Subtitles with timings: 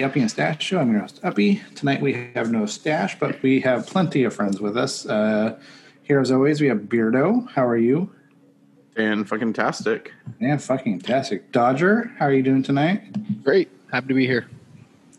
[0.00, 0.80] welcome everyone to the Uppy and Stash Show.
[0.80, 1.62] I'm your host, Uppy.
[1.74, 5.06] Tonight we have no stash, but we have plenty of friends with us.
[5.06, 5.58] Uh,
[6.02, 7.50] here, as always, we have Beardo.
[7.50, 8.10] How are you?
[8.96, 10.12] And fucking tastic.
[10.40, 11.50] Yeah, fucking fantastic.
[11.52, 13.42] Dodger, how are you doing tonight?
[13.42, 13.70] Great.
[13.90, 14.46] Happy to be here.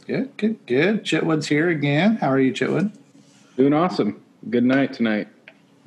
[0.08, 1.04] Good, good, good.
[1.04, 2.16] Chitwood's here again.
[2.18, 2.96] How are you, Chitwood?
[3.58, 4.22] Doing awesome.
[4.50, 5.28] Good night tonight.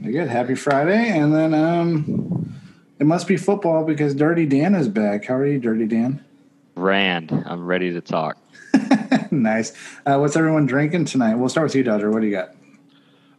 [0.02, 0.28] Good.
[0.28, 1.08] Happy Friday.
[1.08, 2.54] And then um,
[2.98, 5.24] it must be football because Dirty Dan is back.
[5.24, 6.24] How are you, Dirty Dan?
[6.74, 8.41] Rand, I'm ready to talk.
[9.30, 9.72] nice.
[10.06, 11.34] Uh, what's everyone drinking tonight?
[11.34, 12.10] We'll start with you, Dodger.
[12.10, 12.50] What do you got?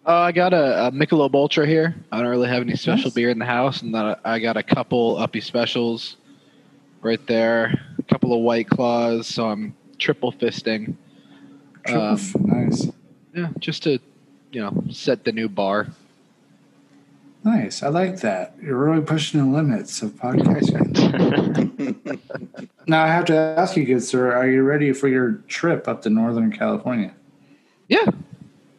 [0.05, 1.95] Uh, I got a, a Michelob Ultra here.
[2.11, 3.13] I don't really have any special Nice.
[3.13, 6.17] beer in the house, and then I got a couple Uppy specials
[7.01, 7.79] right there.
[7.99, 10.95] A couple of White Claws, so I'm triple fisting.
[11.85, 12.87] Triple Um, f- nice.
[13.33, 13.99] Yeah, just to
[14.51, 15.87] you know set the new bar.
[17.45, 17.81] Nice.
[17.83, 18.55] I like that.
[18.61, 20.93] You're really pushing the limits of podcasting.
[22.87, 26.01] now, I have to ask you, good sir, are you ready for your trip up
[26.03, 27.13] to Northern California?
[27.87, 28.05] Yeah,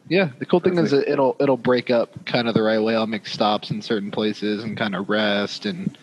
[0.07, 0.29] yeah.
[0.39, 1.07] The cool thing is Perfect.
[1.07, 2.95] that it'll it'll break up kind of the right way.
[2.95, 5.97] I'll make stops in certain places and kind of rest, and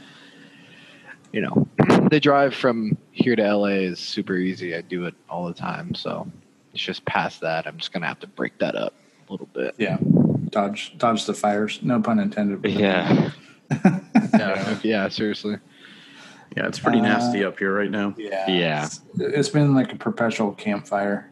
[1.33, 1.69] you know,
[2.11, 4.75] the drive from here to LA is super easy.
[4.75, 6.27] I do it all the time, so
[6.73, 7.67] it's just past that.
[7.67, 8.95] I'm just gonna have to break that up
[9.28, 9.75] a little bit.
[9.78, 9.98] Yeah.
[10.50, 11.80] Dodge, dodge the fires.
[11.83, 12.70] No pun intended.
[12.70, 13.30] yeah.
[14.34, 15.08] Yeah, yeah.
[15.08, 15.56] Seriously.
[16.56, 18.14] Yeah, it's pretty Uh, nasty up here right now.
[18.19, 18.48] Yeah.
[18.50, 18.84] Yeah.
[18.86, 21.31] It's, it's been like a perpetual campfire.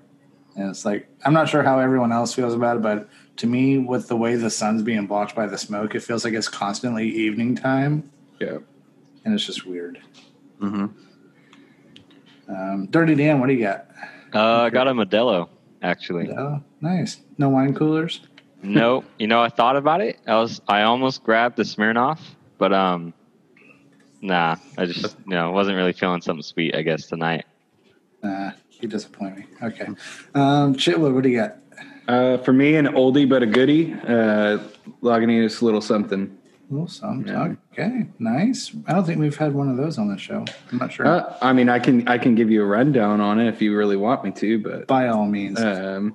[0.57, 3.79] And it's like, I'm not sure how everyone else feels about it, but to me,
[3.79, 7.07] with the way the sun's being blocked by the smoke, it feels like it's constantly
[7.09, 8.11] evening time.
[8.41, 8.59] Yeah.
[9.25, 10.01] And it's just weird.
[10.59, 10.87] hmm
[12.49, 13.87] Um, Dirty Dan, what do you got?
[14.35, 15.49] Uh, I got a Modelo,
[15.83, 16.31] actually.
[16.31, 17.19] Oh, nice.
[17.39, 18.21] No wine coolers?
[18.63, 20.19] no, you know, I thought about it.
[20.27, 22.19] I was, I almost grabbed the Smirnoff,
[22.59, 23.15] but um,
[24.21, 26.75] nah, I just, you know, wasn't really feeling something sweet.
[26.75, 27.45] I guess tonight.
[28.23, 29.47] Nah, you disappoint me.
[29.63, 29.87] Okay.
[30.35, 31.57] Um, Chitwood, what do you got?
[32.09, 33.93] Uh, for me, an oldie but a goodie.
[33.93, 34.59] Uh,
[35.03, 36.37] Lagunitas Little Something.
[36.69, 37.55] Well, some Yeah.
[37.73, 38.73] Okay, nice.
[38.87, 40.45] I don't think we've had one of those on the show.
[40.71, 41.05] I'm not sure.
[41.05, 43.77] Uh, I mean, I can I can give you a rundown on it if you
[43.77, 45.61] really want me to, but By all means.
[45.61, 46.15] Um,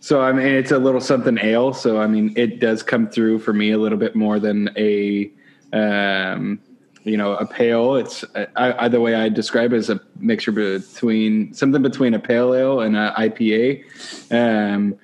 [0.00, 1.72] so I mean, it's a little something ale.
[1.72, 5.30] So I mean, it does come through for me a little bit more than a,
[5.72, 6.58] um,
[7.04, 7.96] you know, a pale.
[7.96, 8.24] It's
[8.56, 12.54] I, I, the way I describe it is a mixture between something between a pale
[12.54, 13.84] ale and an IPA.
[14.30, 14.96] Um,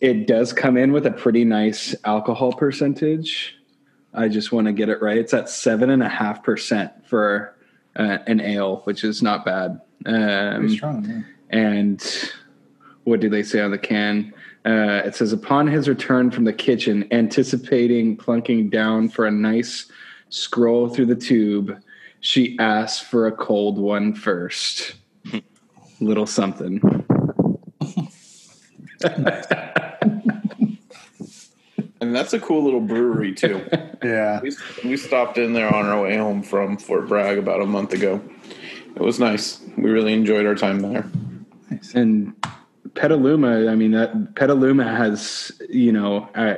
[0.00, 3.56] it does come in with a pretty nice alcohol percentage.
[4.14, 5.18] I just want to get it right.
[5.18, 7.56] It's at seven and a half percent for
[7.96, 9.80] uh, an ale, which is not bad.
[10.06, 11.04] Um, strong.
[11.04, 11.58] Yeah.
[11.58, 12.30] and
[13.04, 14.32] what do they say on the can?
[14.64, 19.90] Uh, it says, upon his return from the kitchen, anticipating plunking down for a nice
[20.30, 21.80] scroll through the tube,
[22.20, 24.94] she asks for a cold one first.
[26.00, 26.80] Little something.
[32.00, 33.64] And that's a cool little brewery too.
[34.02, 34.40] Yeah.
[34.40, 34.52] we,
[34.84, 38.22] we stopped in there on our way home from Fort Bragg about a month ago.
[38.94, 39.60] It was nice.
[39.76, 41.04] We really enjoyed our time there.
[41.70, 41.94] Nice.
[41.94, 42.34] And
[42.94, 46.56] Petaluma, I mean, that Petaluma has, you know, uh,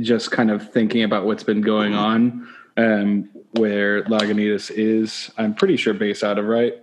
[0.00, 5.76] just kind of thinking about what's been going on um, where Lagunitas is, I'm pretty
[5.76, 6.74] sure based out of, right?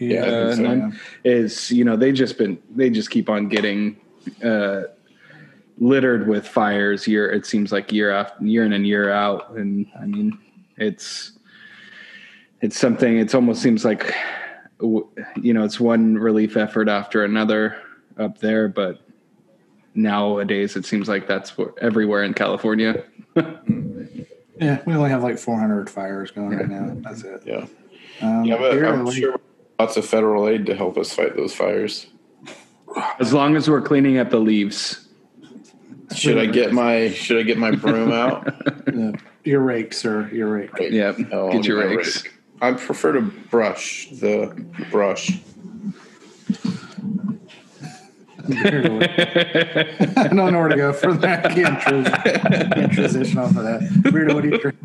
[0.00, 3.96] Yeah, uh, so, none- is you know they just been they just keep on getting
[4.44, 4.82] uh,
[5.78, 9.50] littered with fires year it seems like year after year in and year out.
[9.50, 10.38] And I mean
[10.76, 11.32] it's
[12.60, 14.14] it's something It almost seems like
[14.80, 17.76] you know it's one relief effort after another
[18.16, 19.00] up there but
[19.94, 23.02] nowadays it seems like that's everywhere in California
[24.60, 26.90] Yeah, we only have like 400 fires going right now.
[27.00, 27.42] That's it.
[27.46, 27.66] Yeah.
[28.20, 29.40] Um, Yeah, but I'm like- sure
[29.78, 32.08] lots of federal aid to help us fight those fires.
[33.20, 35.06] as long as we're cleaning up the leaves
[36.16, 38.48] Should I get my Should I get my broom out?
[38.88, 39.12] uh,
[39.44, 40.28] your rake, sir.
[40.32, 40.70] Your rake.
[40.78, 42.34] yeah Oh, I'll get your rakes rake.
[42.60, 44.46] I prefer to brush the
[44.90, 45.38] brush.
[50.16, 51.44] I don't know where to go from that.
[51.44, 53.80] I can't, trans- can't transition off of that.
[54.04, 54.78] Weirdo, what do you drink?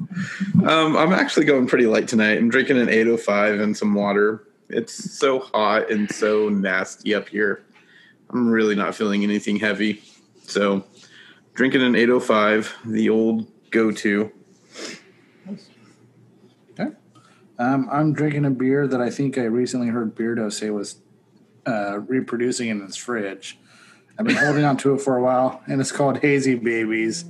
[0.68, 2.38] Um, I'm actually going pretty light tonight.
[2.38, 4.48] I'm drinking an 805 and some water.
[4.68, 7.64] It's so hot and so nasty up here.
[8.32, 10.04] I'm really not feeling anything heavy.
[10.42, 10.84] So,
[11.54, 14.30] drinking an 805, the old go to.
[16.78, 16.92] Okay.
[17.60, 20.96] Um, I'm drinking a beer that I think I recently heard Beardo say was
[21.68, 23.58] uh, reproducing in his fridge.
[24.18, 27.26] I've been holding on to it for a while, and it's called Hazy Babies.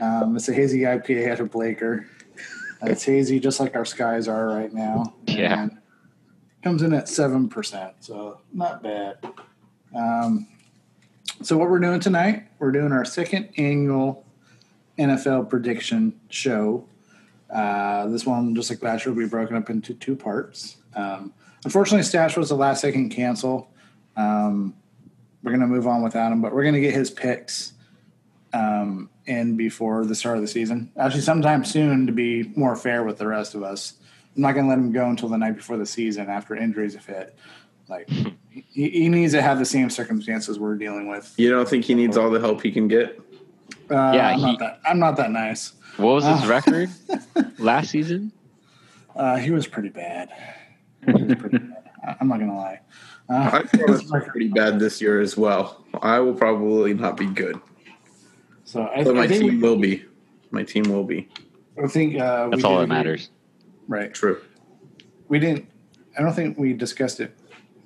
[0.00, 2.06] Um, it's a hazy IPA out of Blaker.
[2.82, 5.14] Uh, it's hazy, just like our skies are right now.
[5.26, 5.62] Yeah.
[5.62, 5.78] And
[6.62, 9.18] comes in at seven percent, so not bad.
[9.94, 10.46] Um,
[11.42, 14.24] so what we're doing tonight, we're doing our second annual
[14.98, 16.86] NFL prediction show.
[17.48, 20.76] Uh, this one, just like last year, will be broken up into two parts.
[20.94, 21.32] Um,
[21.64, 23.69] unfortunately, Stash was the last second cancel.
[24.20, 24.74] Um,
[25.42, 27.72] we're going to move on without him, but we're going to get his picks
[28.52, 30.90] um, in before the start of the season.
[30.98, 33.94] Actually, sometime soon to be more fair with the rest of us.
[34.36, 36.94] I'm not going to let him go until the night before the season after injuries
[36.94, 37.36] have hit.
[37.88, 38.08] Like
[38.50, 41.32] he, he needs to have the same circumstances we're dealing with.
[41.38, 43.18] You don't think he needs all the help he can get?
[43.90, 45.72] Uh, Yeah, I'm, he- not that, I'm not that nice.
[45.96, 46.48] What was his Oh.
[46.48, 46.90] record
[47.58, 48.30] last season?
[49.16, 50.28] Uh, he was pretty bad.
[51.04, 51.90] He was pretty bad.
[52.20, 52.80] I'm not going to lie.
[53.30, 55.84] Uh, I thought it was pretty bad this year as well.
[56.02, 57.60] I will probably not be good,
[58.64, 60.04] so I, but my I think team we, will be.
[60.50, 61.28] My team will be.
[61.82, 63.30] I think uh, we That's all that agree- matters.
[63.86, 64.12] Right.
[64.12, 64.40] True.
[65.28, 65.68] We didn't.
[66.18, 67.36] I don't think we discussed it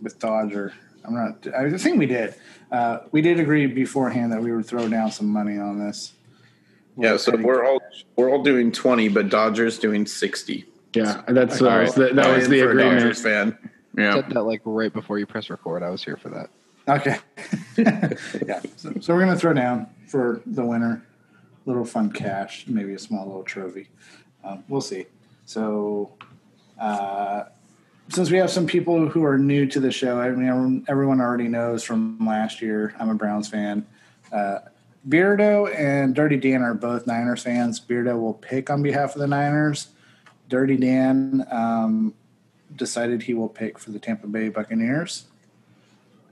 [0.00, 0.72] with Dodger.
[1.04, 1.46] I'm not.
[1.54, 2.34] I think we did.
[2.72, 6.14] Uh, we did agree beforehand that we would throw down some money on this.
[6.96, 7.80] Yeah, so we're all
[8.16, 10.64] we're all doing twenty, but Dodgers doing sixty.
[10.94, 13.18] Yeah, that's what All was the, that was am the for a agreement.
[13.94, 14.14] Dodgers.
[14.14, 14.22] Yeah.
[14.22, 15.82] Said that like right before you press record.
[15.82, 16.50] I was here for that.
[16.86, 17.16] Okay.
[18.46, 18.60] yeah.
[18.76, 21.06] So, so we're gonna throw down for the winner.
[21.66, 23.88] Little fun cash, maybe a small little trophy.
[24.44, 25.06] Um, we'll see.
[25.46, 26.12] So,
[26.78, 27.44] uh,
[28.10, 31.20] since we have some people who are new to the show, I mean, everyone, everyone
[31.22, 32.94] already knows from last year.
[32.98, 33.86] I'm a Browns fan.
[34.30, 34.58] Uh,
[35.08, 37.80] Beardo and Dirty Dan are both Niners fans.
[37.80, 39.88] Beardo will pick on behalf of the Niners.
[40.48, 42.14] Dirty Dan um,
[42.76, 45.24] decided he will pick for the Tampa Bay Buccaneers.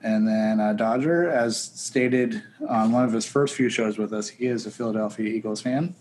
[0.03, 4.29] And then uh, Dodger, as stated on one of his first few shows with us,
[4.29, 5.95] he is a Philadelphia Eagles fan.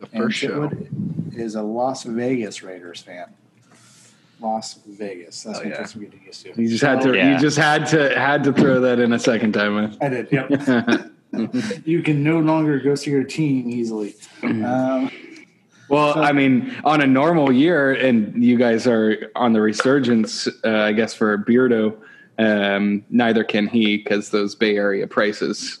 [0.00, 0.68] The And first show.
[0.68, 3.26] Chitwood is a Las Vegas Raiders fan.
[4.40, 5.42] Las Vegas.
[5.42, 5.76] That's Oh, what yeah.
[5.76, 6.60] that's getting used to.
[6.62, 7.14] You just had to.
[7.16, 7.32] Yeah.
[7.34, 9.96] You just had to had to throw that in a second time.
[10.00, 10.28] I did.
[10.32, 11.10] Yep.
[11.84, 14.14] you can no longer go see your team easily.
[14.42, 15.10] Um,
[15.92, 20.70] Well, I mean, on a normal year, and you guys are on the resurgence, uh,
[20.70, 21.94] I guess, for Beardo,
[22.38, 25.80] um, neither can he because those Bay Area prices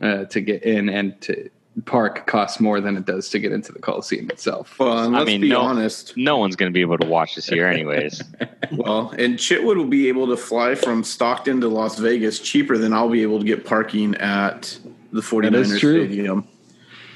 [0.00, 1.50] uh, to get in and to
[1.86, 4.78] park cost more than it does to get into the Coliseum itself.
[4.78, 6.16] Well, and I let's mean, be no- honest.
[6.16, 8.22] No one's going to be able to watch this year, anyways.
[8.70, 12.94] Well, and Chitwood will be able to fly from Stockton to Las Vegas cheaper than
[12.94, 14.78] I'll be able to get parking at
[15.12, 15.76] the 49ers.
[15.76, 16.48] Stadium.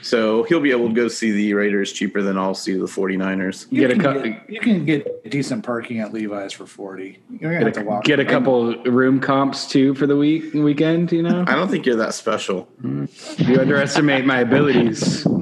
[0.07, 3.67] So he'll be able to go see the Raiders cheaper than I'll see the 49ers.
[3.73, 7.19] you, Get a can get, you can get decent parking at Levi's for forty.
[7.29, 8.05] You're gonna have to walk.
[8.05, 11.11] Get a couple room comps too for the week weekend.
[11.11, 12.69] You know, I don't think you're that special.
[12.85, 15.27] you underestimate my abilities.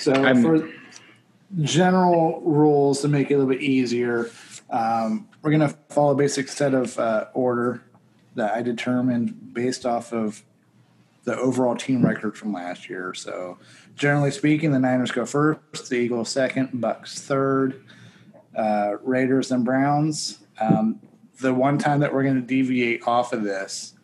[0.00, 0.68] So I'm- for
[1.62, 4.30] general rules to make it a little bit easier,
[4.70, 7.82] um, we're going to follow a basic set of uh, order
[8.34, 10.44] that I determined based off of
[11.26, 13.12] the overall team record from last year.
[13.12, 13.58] So
[13.96, 17.84] generally speaking, the Niners go first, the Eagles second, Bucks third,
[18.56, 20.38] uh, Raiders and Browns.
[20.60, 21.00] Um,
[21.40, 23.94] the one time that we're going to deviate off of this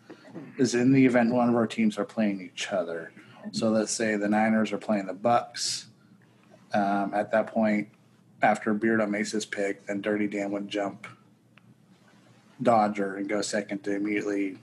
[0.58, 3.12] is in the event one of our teams are playing each other.
[3.52, 5.86] So let's say the Niners are playing the Bucks.
[6.74, 7.88] Um, at that point,
[8.42, 11.06] after Beardo makes his pick, then Dirty Dan would jump
[12.60, 14.58] Dodger and go second to immediately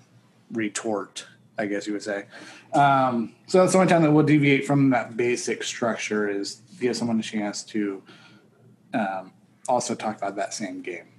[0.52, 1.26] retort,
[1.60, 2.26] I guess you would say.
[2.74, 6.96] Um, so that's the only time that we'll deviate from that basic structure is give
[6.96, 8.02] someone a chance to
[8.94, 9.34] um,
[9.68, 11.10] also talk about that same game.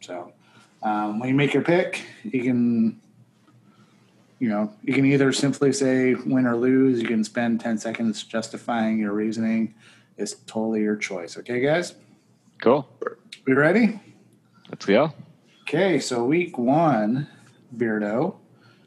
[0.00, 0.32] So
[0.84, 3.00] um, when you make your pick, you can
[4.38, 7.02] you know, you can either simply say win or lose.
[7.02, 9.74] You can spend 10 seconds justifying your reasoning.
[10.16, 11.36] It's totally your choice.
[11.36, 11.96] Okay, guys?
[12.62, 12.88] Cool.
[13.46, 13.98] We ready?
[14.68, 15.12] Let's go.
[15.62, 17.26] Okay, so week one,
[17.76, 18.36] Beardo.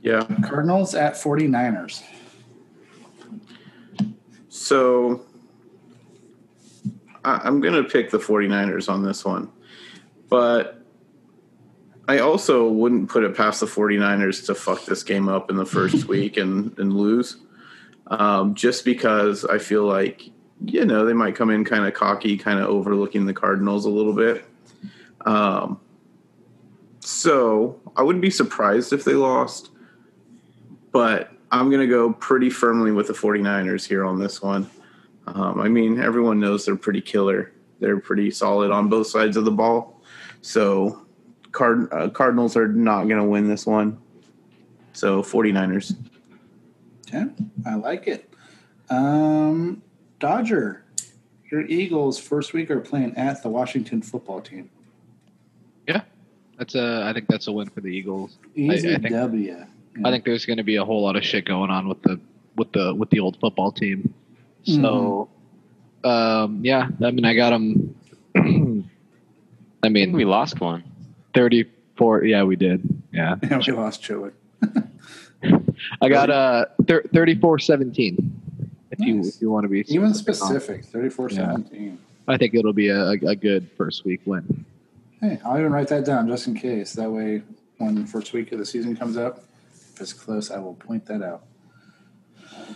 [0.01, 0.25] Yeah.
[0.43, 2.03] Cardinals at 49ers.
[4.49, 5.25] So
[7.23, 9.51] I, I'm going to pick the 49ers on this one.
[10.29, 10.83] But
[12.07, 15.65] I also wouldn't put it past the 49ers to fuck this game up in the
[15.65, 17.37] first week and, and lose.
[18.07, 20.29] Um, just because I feel like,
[20.65, 23.89] you know, they might come in kind of cocky, kind of overlooking the Cardinals a
[23.89, 24.45] little bit.
[25.25, 25.79] Um,
[26.99, 29.70] so I wouldn't be surprised if they lost
[30.91, 34.69] but I'm going to go pretty firmly with the 49ers here on this one.
[35.27, 37.51] Um, I mean, everyone knows they're pretty killer.
[37.79, 40.01] They're pretty solid on both sides of the ball.
[40.41, 41.05] So,
[41.51, 43.97] Card- uh, Cardinals are not going to win this one.
[44.93, 45.95] So, 49ers.
[47.07, 47.25] Okay,
[47.65, 48.33] I like it.
[48.89, 49.81] Um,
[50.19, 50.83] Dodger,
[51.51, 54.69] your Eagles first week are playing at the Washington football team.
[55.87, 56.01] Yeah,
[56.57, 57.03] that's a.
[57.05, 58.37] I think that's a win for the Eagles.
[58.55, 59.65] Easy I think- W.
[60.03, 62.19] I think there's going to be a whole lot of shit going on with the
[62.55, 64.13] with the with the old football team.
[64.63, 65.29] So,
[66.03, 67.95] um, yeah, I mean, I got them.
[68.35, 70.83] I I mean, we lost one.
[71.33, 72.25] 34.
[72.25, 72.81] Yeah, we did.
[73.11, 74.33] Yeah, Yeah, we lost Chitwood.
[76.01, 78.37] I got uh 34 17.
[78.91, 81.97] If you if you want to be Even specific on- specific, 34 17.
[82.27, 84.65] I think it'll be a, a good first week win.
[85.19, 86.93] Hey, I'll even write that down just in case.
[86.93, 87.41] That way,
[87.79, 89.43] when the first week of the season comes up,
[90.01, 91.43] if close, I will point that out.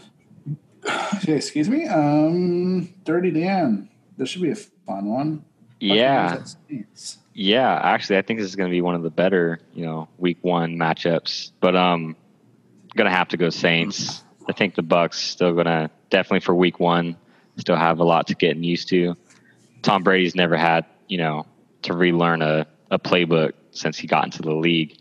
[1.15, 1.87] Okay, excuse me.
[1.87, 3.89] Um, Dirty Dan.
[4.17, 5.43] This should be a fun one.
[5.79, 7.17] Yeah, Buccaneers at Saints.
[7.33, 7.79] yeah.
[7.81, 10.37] Actually, I think this is going to be one of the better, you know, week
[10.41, 11.53] one matchups.
[11.59, 12.15] But um,
[12.95, 14.23] gonna have to go Saints.
[14.47, 17.17] I think the Bucks still gonna definitely for week one
[17.57, 19.15] still have a lot to get used to.
[19.81, 21.45] Tom Brady's never had, you know,
[21.83, 24.97] to relearn a, a playbook since he got into the league.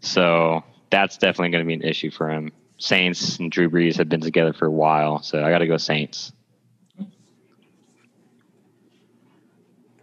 [0.00, 2.52] So that's definitely going to be an issue for him.
[2.78, 5.76] Saints and Drew Brees have been together for a while, so I got to go
[5.76, 6.32] Saints.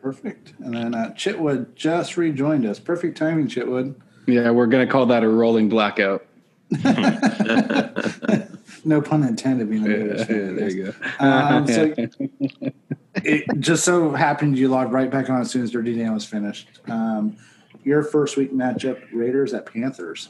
[0.02, 0.54] Perfect.
[0.60, 2.80] And then uh, Chitwood just rejoined us.
[2.80, 3.96] Perfect timing, Chitwood.
[4.26, 6.26] Yeah, we're gonna call that a rolling blackout.
[8.88, 9.70] No pun intended.
[9.70, 10.94] Being Yeah, the there you go.
[11.20, 11.94] Um, so
[13.16, 16.24] it just so happened you logged right back on as soon as Dirty Dan was
[16.24, 16.70] finished.
[16.88, 17.36] Um,
[17.84, 20.30] your first week matchup: Raiders at Panthers.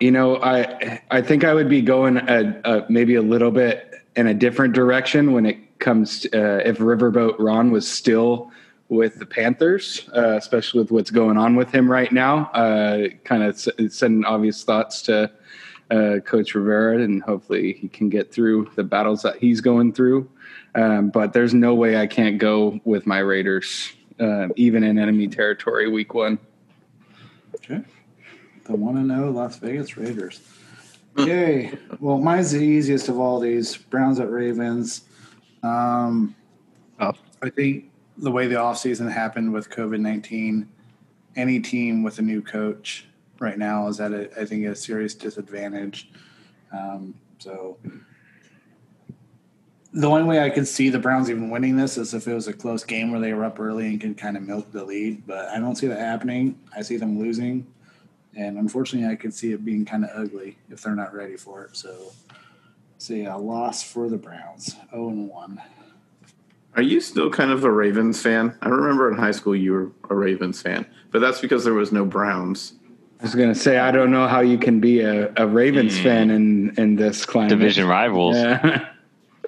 [0.00, 3.94] You know, I I think I would be going a, a, maybe a little bit
[4.14, 8.50] in a different direction when it comes to, uh, if Riverboat Ron was still
[8.88, 12.46] with the Panthers, uh, especially with what's going on with him right now.
[12.52, 15.30] Uh, kind of sending obvious thoughts to
[15.90, 20.28] uh, Coach Rivera, and hopefully he can get through the battles that he's going through.
[20.74, 25.28] Um, but there's no way I can't go with my Raiders, uh, even in enemy
[25.28, 26.38] territory, week one.
[27.68, 27.82] Okay.
[28.64, 30.40] The one and zero Las Vegas Raiders.
[31.18, 31.76] Okay.
[32.00, 33.76] Well, mine's the easiest of all these.
[33.76, 35.02] Browns at Ravens.
[35.62, 36.34] Um,
[36.98, 37.20] Tough.
[37.42, 40.68] I think the way the offseason happened with COVID nineteen,
[41.34, 43.06] any team with a new coach
[43.40, 46.10] right now is at a, I think a serious disadvantage.
[46.72, 47.78] Um, so
[49.96, 52.48] the only way I could see the Browns even winning this is if it was
[52.48, 55.26] a close game where they were up early and could kind of milk the lead.
[55.26, 56.58] But I don't see that happening.
[56.76, 57.66] I see them losing,
[58.36, 61.64] and unfortunately, I could see it being kind of ugly if they're not ready for
[61.64, 61.76] it.
[61.76, 62.12] So,
[62.98, 65.60] see a loss for the Browns, zero and one.
[66.74, 68.54] Are you still kind of a Ravens fan?
[68.60, 71.90] I remember in high school you were a Ravens fan, but that's because there was
[71.90, 72.74] no Browns.
[73.18, 76.02] I was gonna say I don't know how you can be a, a Ravens Hmm.
[76.02, 77.48] fan in in this climate.
[77.48, 78.36] Division rivals.
[78.36, 78.88] Yeah.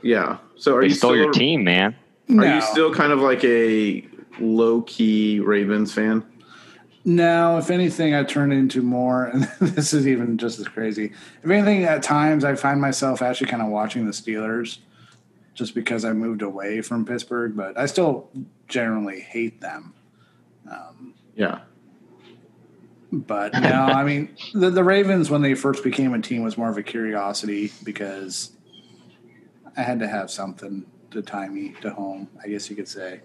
[0.03, 0.39] Yeah.
[0.57, 1.95] So are They you stole still your team, man.
[2.31, 2.55] Are No.
[2.57, 4.07] you still kind of like a
[4.41, 6.25] low key Ravens fan?
[7.05, 11.13] No, if anything, I turn into more, and this is even just as crazy.
[11.43, 14.79] If anything, at times I find myself actually kind of watching the Steelers
[15.55, 18.29] just because I moved away from Pittsburgh, but I still
[18.69, 19.95] generally hate them.
[20.71, 21.61] Um, yeah.
[23.11, 26.69] But no, I mean, the, the Ravens, when they first became a team, was more
[26.69, 28.51] of a curiosity because
[29.77, 33.21] I had to have something to tie me to home, I guess you could say.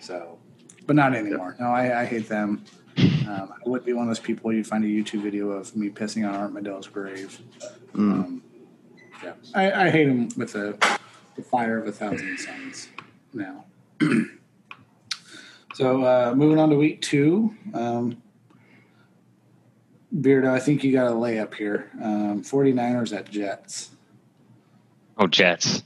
[0.00, 0.38] So,
[0.86, 1.56] but not anymore.
[1.58, 2.64] No, I, I hate them.
[2.98, 5.90] Um, I would be one of those people you'd find a YouTube video of me
[5.90, 7.40] pissing on Art Modell's grave.
[7.94, 8.42] Um,
[9.22, 10.76] yeah, I, I hate him with the,
[11.36, 12.88] the fire of a thousand suns
[13.32, 13.64] now.
[15.74, 17.54] so, uh, moving on to week two.
[17.72, 18.22] Um,
[20.14, 21.90] Beardo, I think you got a layup here.
[22.00, 23.90] Um, 49ers at Jets.
[25.16, 25.82] Oh, Jets.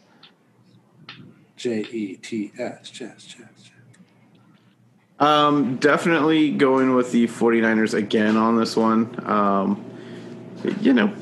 [1.56, 2.90] J E T S.
[2.90, 3.70] Jets, Jets, Jets.
[5.18, 9.18] Um, definitely going with the 49ers again on this one.
[9.28, 9.84] Um,
[10.80, 11.12] you know,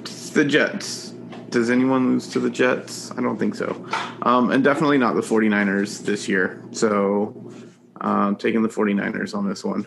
[0.00, 1.10] it's the Jets.
[1.50, 3.10] Does anyone lose to the Jets?
[3.10, 3.86] I don't think so.
[4.22, 6.62] Um, and definitely not the 49ers this year.
[6.70, 7.52] So,
[8.00, 9.86] um, taking the 49ers on this one.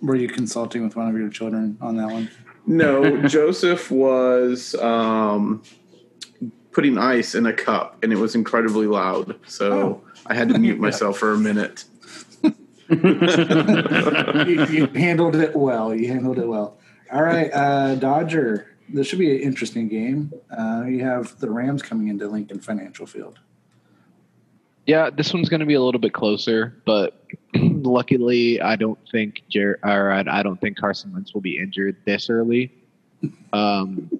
[0.00, 2.30] Were you consulting with one of your children on that one?
[2.66, 5.62] No, Joseph was um,
[6.72, 9.38] putting ice in a cup, and it was incredibly loud.
[9.46, 11.84] So I had to mute myself for a minute.
[12.90, 15.94] you, you handled it well.
[15.94, 16.78] You handled it well.
[17.12, 18.68] All right, uh, Dodger.
[18.88, 20.32] This should be an interesting game.
[20.50, 23.38] Uh, you have the Rams coming into Lincoln Financial Field.
[24.86, 27.24] Yeah, this one's going to be a little bit closer, but
[27.54, 31.96] luckily, I don't think Jer- or I I don't think Carson Wentz will be injured
[32.04, 32.72] this early.
[33.52, 34.10] Um,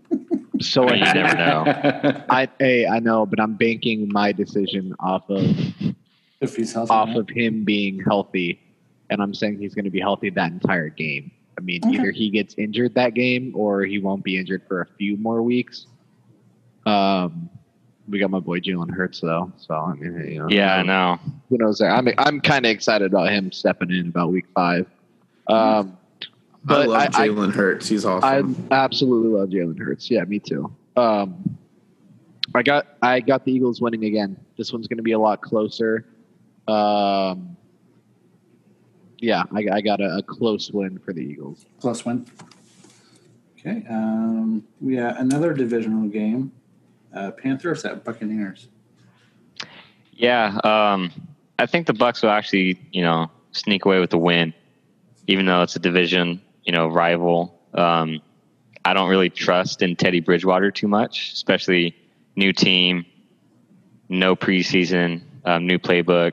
[0.61, 2.25] So I mean, you never know.
[2.31, 5.45] I hey, I know, but I'm banking my decision off of
[6.41, 6.91] If he's healthy.
[6.91, 7.17] off right?
[7.19, 8.61] of him being healthy,
[9.11, 11.31] and I'm saying he's going to be healthy that entire game.
[11.59, 11.95] I mean, Okay.
[11.97, 15.43] either he gets injured that game or he won't be injured for a few more
[15.43, 15.87] weeks.
[16.87, 17.49] Um,
[18.09, 21.19] we got my boy Jalen Hurts though, so I mean, you know, Yeah, I know.
[21.49, 21.91] who knows there?
[21.91, 24.87] I'm I'm kind of excited about him stepping in about week five.
[25.49, 26.02] Um, I
[26.65, 27.89] but love I, I, Jalen Hurts.
[27.89, 28.69] He's awesome.
[28.71, 30.11] I absolutely love Jalen Hurts.
[30.11, 30.75] Yeah, me too.
[30.97, 31.59] Um,
[32.55, 34.37] I got I got the Eagles winning again.
[34.57, 36.07] This one's going to be a lot closer.
[36.69, 37.57] Um,
[39.19, 41.65] yeah, I, I got a, a close win for the Eagles.
[41.81, 42.27] Close win.
[43.59, 43.85] Okay.
[43.89, 46.53] Um, we got another divisional game.
[47.15, 48.69] Uh, Panthers at Buccaneers.
[50.13, 51.13] Yeah, um,
[51.59, 54.53] I think the Bucks will actually, you know, sneak away with the win,
[55.27, 57.61] even though it's a division, you know, rival.
[57.75, 58.21] Um,
[58.85, 61.97] I don't really trust in Teddy Bridgewater too much, especially
[62.37, 63.07] new team,
[64.09, 66.33] no preseason, um, new playbook.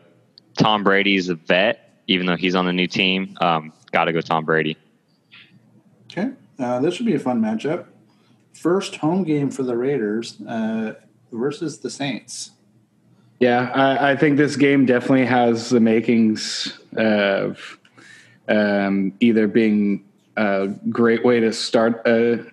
[0.57, 3.37] Tom Brady's a vet, even though he's on the new team.
[3.39, 4.77] Um, Got to go Tom Brady.
[6.11, 6.31] Okay.
[6.59, 7.85] Uh, this should be a fun matchup.
[8.53, 10.93] First home game for the Raiders uh,
[11.31, 12.51] versus the Saints.
[13.39, 17.79] Yeah, I, I think this game definitely has the makings of
[18.49, 20.03] um, either being
[20.39, 22.45] a great way to start a,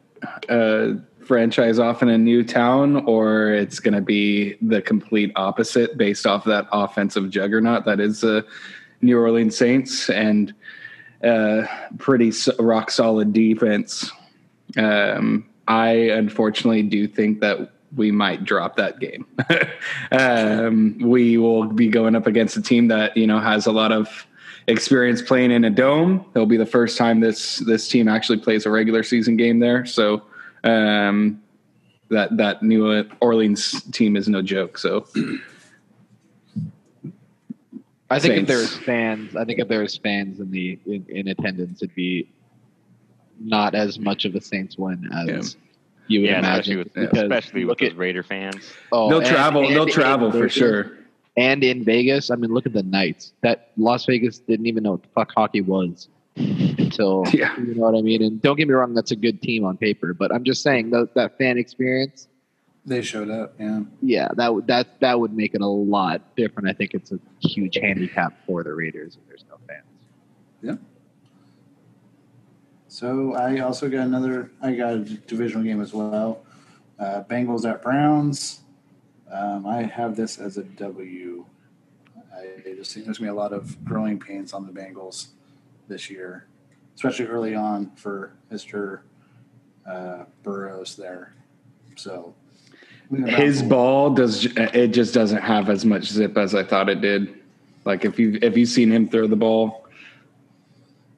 [0.49, 5.97] a franchise off in a new town, or it's going to be the complete opposite
[5.97, 8.45] based off that offensive juggernaut that is the
[9.02, 10.52] New Orleans Saints and
[11.23, 11.65] uh,
[11.99, 14.11] pretty rock solid defense.
[14.76, 19.26] Um, I unfortunately do think that we might drop that game.
[20.11, 23.93] um, we will be going up against a team that you know has a lot
[23.93, 24.26] of
[24.69, 26.25] experience playing in a dome.
[26.35, 29.85] It'll be the first time this this team actually plays a regular season game there.
[29.87, 30.23] So
[30.65, 31.43] um,
[32.11, 34.79] that that New Orleans team is no joke.
[34.79, 35.07] So
[38.09, 38.49] I think if Saints.
[38.49, 42.29] there's fans, I think if there's fans in the in, in attendance, it'd be
[43.41, 45.57] not as much of a Saints win as
[46.07, 46.59] you would Yeah, imagine.
[46.61, 48.73] especially with, because especially with look those at Raider fans.
[48.93, 49.65] oh, they'll and- travel.
[49.67, 50.99] and they'll in travel for sure.
[51.37, 53.33] And in Vegas, I mean, look at the Knights.
[53.43, 57.55] That Las Vegas didn't even know what the fuck hockey was until Yeah.
[57.59, 58.23] you know what I mean.
[58.23, 60.91] And don't get me wrong, that's a good team on paper, but I'm just saying
[60.91, 62.29] that that fan experience,
[62.87, 63.55] They showed up.
[63.59, 63.81] Yeah.
[64.01, 66.69] yeah, that would that that would make it a lot different.
[66.69, 69.85] I think it's a huge handicap for the Raiders if there's no fans.
[70.63, 70.77] Yeah.
[72.89, 74.51] So I also got another.
[74.63, 76.45] I got a divisional game as well.
[76.99, 78.61] Uh, Bengals at Browns.
[79.30, 81.45] Um, I have this as a W.
[82.34, 85.28] I just think there's gonna be a lot of growing pains on the Bengals
[85.89, 86.47] this year,
[86.95, 89.02] especially early on for Mister
[89.86, 91.34] uh, Burrows there.
[91.97, 92.34] So
[93.10, 97.41] His ball does it just doesn't have as much zip as I thought it did.
[97.84, 99.86] Like if you if you've seen him throw the ball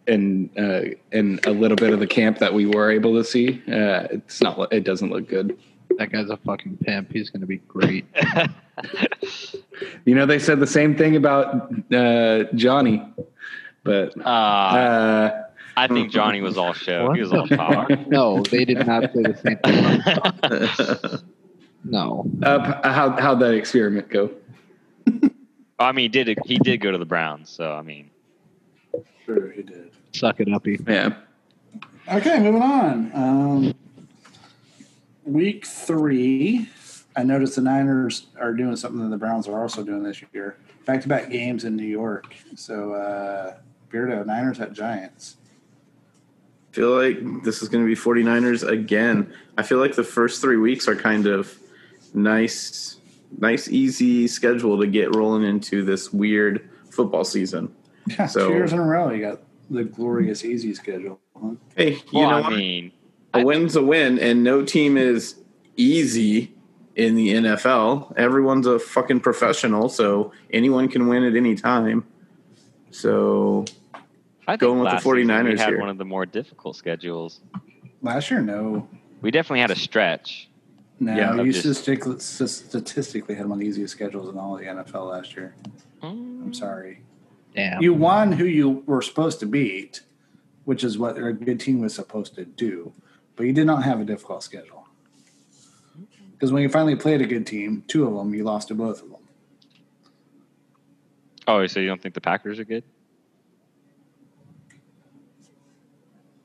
[0.07, 3.63] in uh, in a little bit of the camp that we were able to see,
[3.69, 5.59] uh, it's not it doesn't look good.
[5.99, 7.13] That guy's a fucking pimp.
[7.13, 8.07] He's going to be great.
[10.05, 13.03] You know they said the same thing about uh, Johnny,
[13.85, 15.43] but Uh, uh,
[15.77, 17.07] I think Johnny was all show.
[17.09, 17.91] What He was all talk.
[18.09, 19.59] No, they did not say the same
[21.11, 21.21] thing.
[21.85, 22.29] No.
[22.43, 24.31] uh, how how'd that experiment go?
[25.79, 28.11] I mean, he did he did go to the Browns, so I mean,
[29.25, 29.91] Sure, he did.
[30.13, 30.79] Suck it uppy.
[30.87, 31.15] Yeah,
[32.13, 33.11] Okay, moving on.
[33.15, 33.75] Um,
[35.29, 36.69] week three,
[37.17, 40.57] I noticed the Niners are doing something that the Browns are also doing this year.
[40.87, 42.35] Back to back games in New York.
[42.55, 43.57] So, uh,
[43.93, 45.37] Beardo, Niners at Giants.
[46.73, 49.33] feel like this is going to be 49ers again.
[49.57, 51.59] I feel like the first three weeks are kind of
[52.15, 52.97] nice,
[53.39, 57.75] nice, easy schedule to get rolling into this weird football season.
[58.07, 61.21] Yeah, So- two years in a row, you got the glorious easy schedule.
[61.39, 61.51] Huh?
[61.77, 62.53] Hey, you well, know I what?
[62.53, 62.93] mean,
[63.35, 65.37] a win's a win, and no team is
[65.77, 66.55] easy
[66.97, 68.15] in the NFL.
[68.17, 72.05] Everyone's a fucking professional, so anyone can win at any time.
[72.91, 73.65] So
[74.47, 75.79] I think Going with the last season 49ers we had here.
[75.81, 77.41] one of the more difficult schedules.
[78.03, 78.89] Last year, no.
[79.21, 80.49] We definitely had a stretch.
[81.01, 84.61] No, Yeah, you I'm just- statistically had one of the easiest schedules in all of
[84.61, 85.55] the NFL last year.
[86.03, 86.43] Mm.
[86.45, 87.03] I'm sorry.
[87.55, 87.83] Damn.
[87.83, 90.03] You won who you were supposed to beat,
[90.65, 92.93] which is what a good team was supposed to do.
[93.39, 94.85] But you did not have a difficult schedule.
[96.33, 99.01] Because when you finally played a good team, two of them, you lost to both
[99.01, 99.21] of them.
[101.47, 102.83] Oh, so you don't think the Packers are good?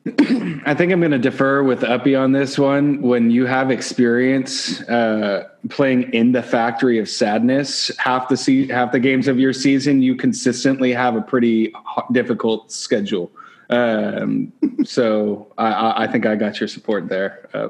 [0.67, 3.01] I think I'm going to defer with Uppy on this one.
[3.01, 8.91] When you have experience uh, playing in the factory of sadness, half the se- half
[8.91, 11.73] the games of your season, you consistently have a pretty
[12.11, 13.31] difficult schedule.
[13.69, 14.51] Um,
[14.83, 17.49] so I- I, I think I got your support there.
[17.53, 17.69] Uh,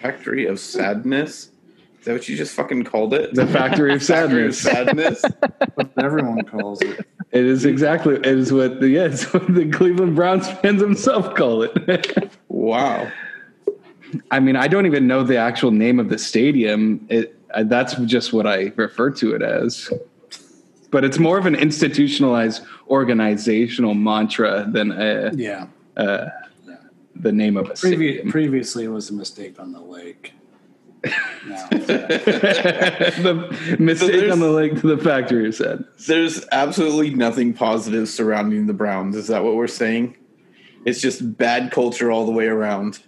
[0.00, 1.50] Factory of Sadness.
[2.00, 3.32] Is that what you just fucking called it?
[3.34, 5.20] the factory of Factory of sadness.
[5.20, 5.72] Sadness.
[5.74, 7.06] What everyone calls it.
[7.30, 11.28] It is exactly it is what the yeah, it's what the Cleveland Browns fans themselves
[11.38, 12.30] call it.
[12.48, 13.08] wow.
[14.32, 17.06] I mean, I don't even know the actual name of the stadium.
[17.08, 19.88] It that's just what I refer to it as.
[20.92, 25.66] But it's more of an institutionalized organizational mantra than a, Yeah.
[25.96, 26.26] uh,
[27.16, 28.30] the name of a Previ- stadium.
[28.30, 30.34] previously, it was a mistake on the lake.
[31.48, 35.84] Now, the mistake there's- on the lake to the factory said.
[36.06, 39.16] There's absolutely nothing positive surrounding the Browns.
[39.16, 40.16] Is that what we're saying?
[40.84, 42.98] It's just bad culture all the way around.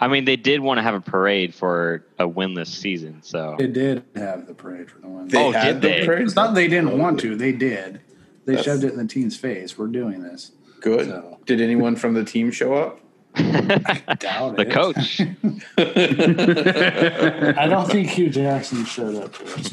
[0.00, 3.68] I mean, they did want to have a parade for a winless season, so they
[3.68, 5.28] did have the parade for the one.
[5.28, 6.06] They Oh, did the they?
[6.06, 6.22] parade?
[6.22, 7.36] It's not they didn't oh, want to.
[7.36, 8.00] They did.
[8.44, 9.78] They That's- shoved it in the team's face.
[9.78, 10.52] We're doing this.
[10.80, 11.06] Good.
[11.06, 11.38] So.
[11.46, 13.00] Did anyone from the team show up?
[13.36, 14.70] Doubt the it.
[14.70, 15.20] coach.
[17.58, 19.70] I don't think Hue Jackson showed up for us.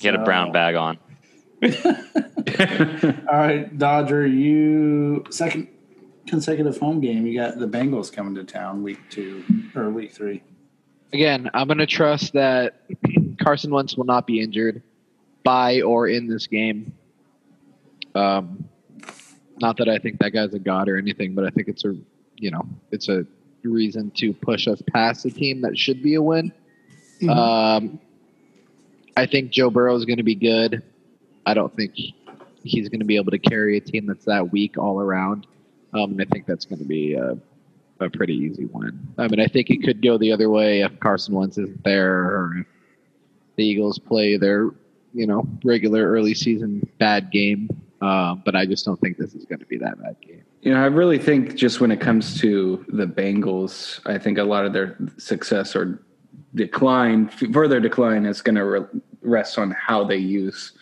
[0.00, 0.98] Get a brown bag on.
[1.62, 1.70] All
[3.30, 5.68] right, Dodger, you second
[6.26, 7.26] consecutive home game.
[7.26, 10.42] You got the Bengals coming to town week two or week three.
[11.12, 12.82] Again, I'm going to trust that
[13.40, 14.82] Carson Wentz will not be injured
[15.44, 16.92] by or in this game.
[18.14, 18.68] Um,
[19.58, 21.96] not that I think that guy's a god or anything, but I think it's a,
[22.36, 23.24] you know, it's a
[23.62, 26.52] reason to push us past a team that should be a win.
[27.28, 27.98] Um,
[29.16, 30.82] I think Joe Burrow is going to be good.
[31.46, 31.94] I don't think
[32.62, 35.46] he's going to be able to carry a team that's that weak all around.
[35.96, 37.36] Um, and I think that's going to be a,
[38.00, 38.98] a pretty easy win.
[39.18, 42.24] I mean, I think it could go the other way if Carson Wentz isn't there,
[42.24, 42.66] or if
[43.56, 44.70] the Eagles play their,
[45.14, 47.68] you know, regular early season bad game.
[48.02, 50.42] Uh, but I just don't think this is going to be that bad game.
[50.60, 54.44] You know, I really think just when it comes to the Bengals, I think a
[54.44, 56.02] lot of their success or
[56.54, 60.72] decline, further decline, is going to re- rest on how they use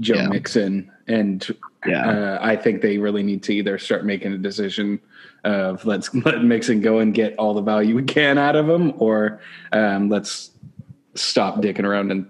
[0.00, 0.28] Joe Yeah.
[0.28, 0.90] Mixon.
[1.06, 1.46] And
[1.86, 2.08] Yeah.
[2.08, 5.00] uh, I think they really need to either start making a decision
[5.44, 8.92] of let's let Mixon go and get all the value we can out of him,
[8.98, 9.40] or
[9.72, 10.50] um, let's
[11.14, 12.26] stop dicking around and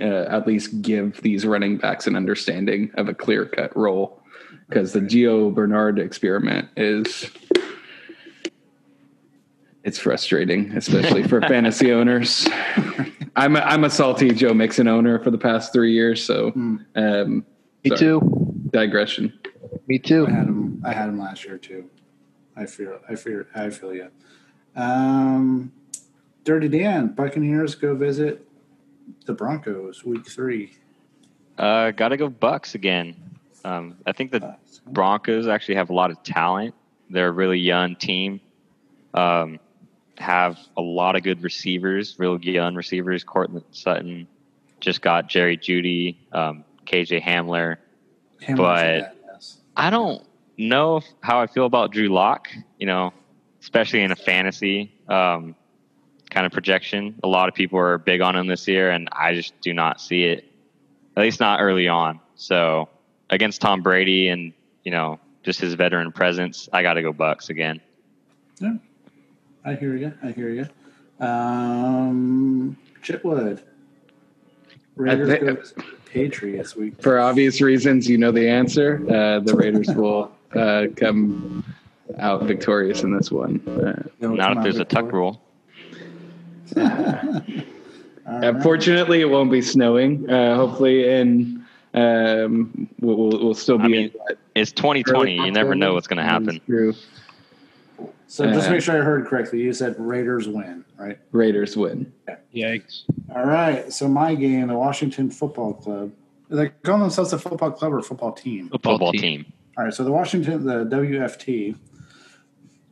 [0.00, 4.22] uh, at least give these running backs an understanding of a clear cut role
[4.68, 7.28] because the Gio Bernard experiment is
[9.84, 12.46] it's frustrating, especially for fantasy owners.
[13.36, 17.44] I'm a, I'm a salty Joe Mixon owner for the past three years, so um,
[17.84, 18.54] Me sorry, too.
[18.70, 19.32] Digression.
[19.88, 20.26] Me too.
[20.26, 20.82] I had him.
[20.84, 21.88] I had him last year too.
[22.56, 23.00] I feel.
[23.08, 23.44] I feel.
[23.54, 24.08] I feel you.
[24.76, 25.72] Um,
[26.44, 28.46] Dirty Dan, Buccaneers go visit
[29.26, 30.72] the Broncos week three.
[31.58, 33.14] Uh, got to go Bucks again.
[33.64, 36.74] Um, I think the Broncos actually have a lot of talent.
[37.10, 38.40] They're a really young team.
[39.14, 39.60] Um,
[40.22, 43.24] have a lot of good receivers, real young receivers.
[43.24, 44.26] Courtland Sutton
[44.80, 47.76] just got Jerry Jeudy, um, KJ Hamler.
[48.40, 49.16] Hamlin's But-.
[49.76, 50.22] I don't
[50.58, 52.48] know how I feel about Drew Lock.
[52.78, 53.12] You know,
[53.60, 55.54] especially in a fantasy um,
[56.30, 57.14] kind of projection.
[57.22, 60.00] A lot of people are big on him this year, and I just do not
[60.00, 60.44] see it.
[61.16, 62.20] At least not early on.
[62.34, 62.88] So
[63.30, 64.52] against Tom Brady and
[64.84, 67.80] you know just his veteran presence, I got to go Bucks again.
[68.60, 68.74] Yeah,
[69.64, 70.12] I hear you.
[70.22, 70.66] I hear you.
[71.24, 73.62] Um, Chitwood.
[74.96, 77.00] Raiders think- go visit Patriots week.
[77.00, 79.02] For obvious reasons, you know the answer.
[79.08, 81.64] Uh, the Raiders will uh, come
[82.18, 83.60] out victorious in this one.
[83.66, 85.40] Uh, They'll Not if out there's a tuck rule.
[86.76, 87.64] All right.
[88.26, 90.28] Unfortunately, it won't be snowing.
[90.30, 95.34] Uh, hopefully, in um, we'll, we'll, we'll still be I mean, in It's 2020.
[95.34, 96.60] You never know what's going to happen.
[96.66, 96.94] True.
[98.32, 99.60] So just make sure I heard correctly.
[99.60, 101.18] You said Raiders win, right?
[101.32, 102.10] Raiders win.
[102.54, 103.02] Yikes.
[103.34, 103.92] All right.
[103.92, 106.12] So my game, the Washington Football Club.
[106.48, 108.70] They call themselves a football club or football team.
[108.70, 109.52] Football team.
[109.76, 109.92] All right.
[109.92, 111.76] So the Washington, the WFT,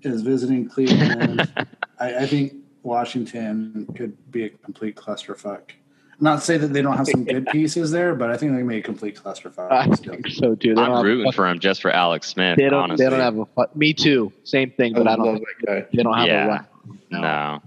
[0.03, 1.51] is visiting Cleveland.
[1.99, 5.71] I, I think Washington could be a complete clusterfuck.
[6.23, 8.81] Not say that they don't have some good pieces there, but I think they made
[8.81, 9.71] a complete clusterfuck.
[9.73, 10.71] I think so too.
[10.71, 12.59] They don't I'm have rooting for him just for Alex Smith.
[12.59, 12.85] They don't.
[12.85, 13.07] honestly.
[13.07, 13.47] They don't have a.
[13.47, 14.33] fu- Me too.
[14.45, 15.25] Same thing, but I, don't.
[15.27, 15.87] love Think, guy.
[15.95, 16.45] they don't have Yeah.
[16.45, 16.67] a weapon.
[17.11, 17.63] no.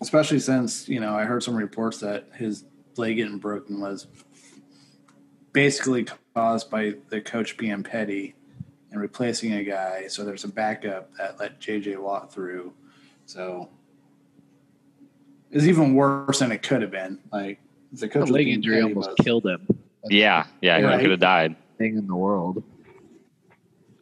[0.00, 2.64] Especially since you know I heard some reports that his
[2.96, 4.06] leg getting broken was
[5.52, 8.34] basically caused by the coach being petty
[8.90, 10.06] and replacing a guy.
[10.08, 12.72] So there's a backup that let JJ walk through.
[13.26, 13.68] So
[15.50, 17.18] it's even worse than it could have been.
[17.32, 17.60] Like
[17.94, 19.66] the The coach was leg injury almost but- killed him.
[20.10, 20.96] Yeah, yeah, Right.
[20.98, 21.56] he could have died.
[21.78, 22.62] Thing in the world.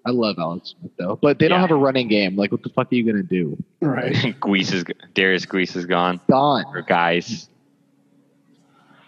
[0.05, 1.63] I love Alex Smith though, but they don't Yeah.
[1.63, 2.35] have a running game.
[2.37, 3.57] Like, what the fuck are you gonna do?
[3.81, 4.35] Right.
[4.41, 4.83] Guice is
[5.15, 6.21] Derrius Guice is gone.
[6.29, 6.65] Gone.
[6.75, 7.49] Or guys.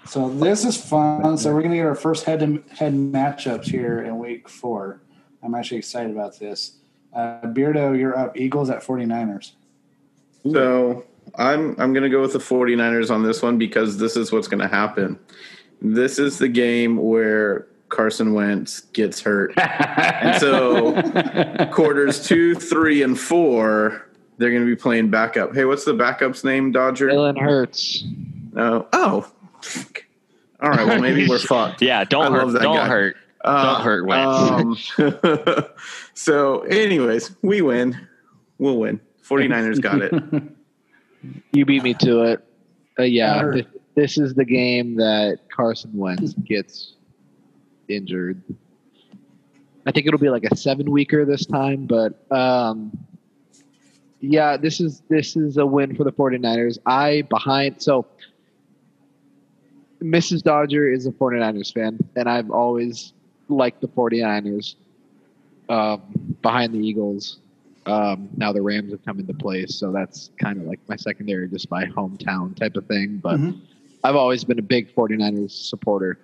[0.06, 1.36] So this is fun.
[1.38, 5.00] So we're gonna get our first head to head matchups here in week four.
[5.42, 6.76] I'm actually excited about this.
[7.12, 8.36] Uh, Beardo, you're up.
[8.36, 9.52] Eagles at 49ers.
[10.52, 11.04] So
[11.36, 14.68] I'm I'm gonna go with the 49ers on this one because this is what's gonna
[14.68, 15.18] happen.
[15.82, 19.52] This is the game where Carson Wentz gets hurt.
[19.58, 24.08] and so quarters two, three, and four,
[24.38, 25.54] they're gonna be playing backup.
[25.54, 27.08] Hey, what's the backup's name, Dodger?
[27.08, 28.04] Jalen Hurts.
[28.52, 28.86] No.
[28.92, 29.30] Oh.
[30.60, 31.82] All right, well maybe we're fucked.
[31.82, 32.52] Yeah, don't love hurt.
[32.52, 32.88] that Don't guy.
[32.88, 33.16] hurt.
[33.44, 34.98] Uh, Don't hurt Wentz.
[34.98, 35.64] um,
[36.14, 38.08] so, anyways, we win.
[38.56, 39.00] We'll win.
[39.28, 40.14] 49ers got it.
[41.52, 42.44] You beat me to it.
[42.98, 43.52] Uh, yeah,
[43.94, 46.94] this is the game that Carson Wentz gets
[47.88, 48.42] injured.
[49.86, 52.96] I think it'll be like a seven weeker this time, but um,
[54.20, 56.78] yeah, this is this is a win for the 49ers.
[56.86, 58.06] I behind so
[60.02, 60.42] Mrs.
[60.42, 63.12] Dodger is a 49ers fan, and I've always
[63.48, 64.76] liked the 49ers
[65.68, 67.38] um, behind the Eagles.
[67.86, 71.48] Um, now the Rams have come into place, so that's kind of like my secondary,
[71.48, 73.18] just my hometown type of thing.
[73.22, 73.60] But Mhm.
[74.02, 76.18] I've always been a big 49ers supporter.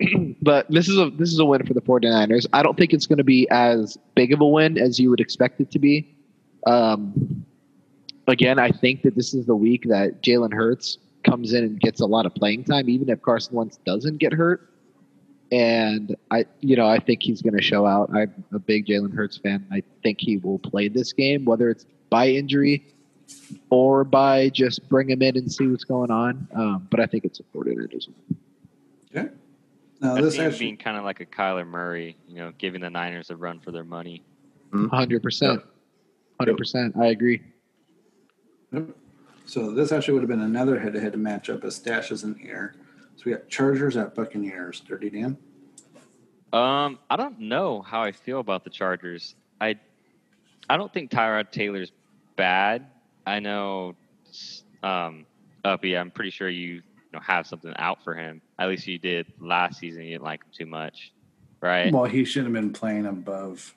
[0.42, 2.46] but this is a this is a win for the 49ers.
[2.52, 5.20] I don't think it's going to be as big of a win as you would
[5.20, 6.14] expect it to be.
[6.66, 7.44] Um,
[8.26, 12.00] again, I think that this is the week that Jalen Hurts comes in and gets
[12.00, 14.68] a lot of playing time, even if Carson Wentz doesn't get hurt.
[15.52, 18.10] And I, you know, I think he's going to show out.
[18.14, 19.66] I'm a big Jalen Hurts fan.
[19.70, 22.84] I think he will play this game, whether it's by injury
[23.70, 26.48] or by just bring him in and see what's going on.
[26.54, 28.08] Um, but I think it's a 49ers.
[29.14, 29.30] Okay.
[30.00, 32.52] Now I this see him actually, being kind of like a Kyler Murray, you know,
[32.58, 34.22] giving the Niners a run for their money.
[34.72, 35.62] 100%.
[36.40, 36.96] 100%.
[36.96, 37.42] I agree.
[39.46, 42.74] so this actually would have been another head-to-head matchup as Stash isn't here.
[43.24, 44.80] So we got Chargers at Buccaneers.
[44.80, 45.38] Dirty Dan.
[46.52, 49.34] Um, I don't know how I feel about the Chargers.
[49.60, 49.76] I,
[50.68, 51.90] I don't think Tyrod Taylor's
[52.36, 52.86] bad.
[53.26, 53.94] I know,
[54.82, 55.24] um,
[55.64, 55.96] Uppy.
[55.96, 56.82] I'm pretty sure you, you
[57.14, 58.42] know, have something out for him.
[58.58, 60.02] At least you did last season.
[60.02, 61.12] You didn't like him too much,
[61.62, 61.90] right?
[61.90, 63.74] Well, he should have been playing above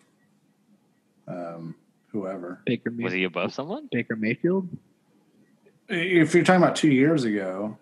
[1.26, 1.74] um,
[2.10, 2.62] whoever.
[2.66, 3.88] Baker, Was he above someone?
[3.92, 4.68] Baker Mayfield?
[5.88, 7.78] If you're talking about two years ago,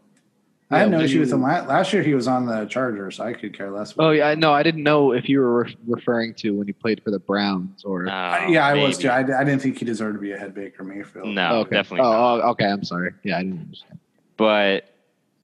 [0.71, 1.41] I had Yeah, no we- issue with him.
[1.43, 3.17] La- Last year he was on the Chargers.
[3.17, 3.93] So I could care less.
[3.99, 4.33] Oh, yeah.
[4.33, 7.19] No, I didn't know if you were re- referring to when he played for the
[7.19, 8.03] Browns or.
[8.03, 9.09] No, I- yeah, I was too.
[9.09, 11.27] I, I didn't think he deserved to be a head Baker Mayfield.
[11.27, 11.75] No, okay.
[11.75, 12.15] definitely not.
[12.15, 12.65] Oh, oh, okay.
[12.65, 13.11] I'm sorry.
[13.23, 13.99] Yeah, I didn't understand.
[14.37, 14.89] but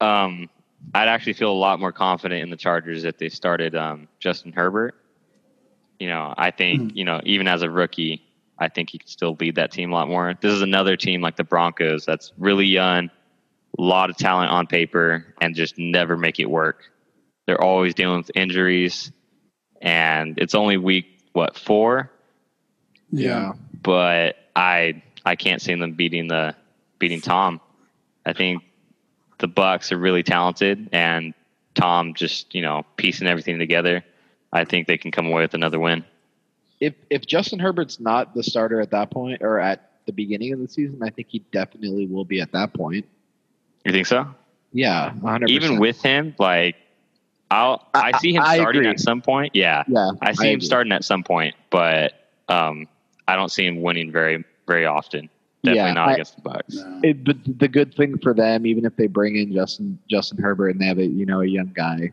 [0.00, 0.50] um,
[0.94, 4.52] I'd actually feel a lot more confident in the Chargers if they started um, Justin
[4.52, 4.96] Herbert.
[6.00, 8.22] You know, I think you know even as a rookie,
[8.58, 10.34] I think he could still lead that team a lot more.
[10.40, 13.08] This is another team like the Broncos that's really young,
[13.78, 16.90] a lot of talent on paper, and just never make it work.
[17.46, 19.10] They're always dealing with injuries,
[19.80, 22.10] and it's only week what four,
[23.10, 23.52] Yeah.
[23.82, 26.54] but I I can't see them beating the
[26.98, 27.60] beating Tom.
[28.26, 28.62] I think
[29.38, 31.34] the Bucks are really talented, and
[31.74, 34.04] Tom just you know piecing everything together.
[34.52, 36.04] I think they can come away with another win.
[36.80, 40.58] If if Justin Herbert's not the starter at that point or at the beginning of
[40.60, 43.06] the season, I think he definitely will be at that point.
[43.84, 44.26] You think so?
[44.72, 45.48] Yeah, 100%.
[45.50, 46.76] Even with him, like
[47.50, 48.90] I'll I, I- see him I starting agree.
[48.90, 49.54] at some point.
[49.54, 50.66] Yeah, yeah, I see him agree.
[50.66, 52.12] starting at some point, but
[52.48, 52.86] um,
[53.28, 55.28] I don't see him winning very very often.
[55.64, 56.74] Definitely Yeah, not I- against the Bucks.
[56.74, 57.00] No.
[57.02, 60.70] It, but the good thing for them, even if they bring in Justin Justin Herbert
[60.70, 62.12] and they have a you know a young guy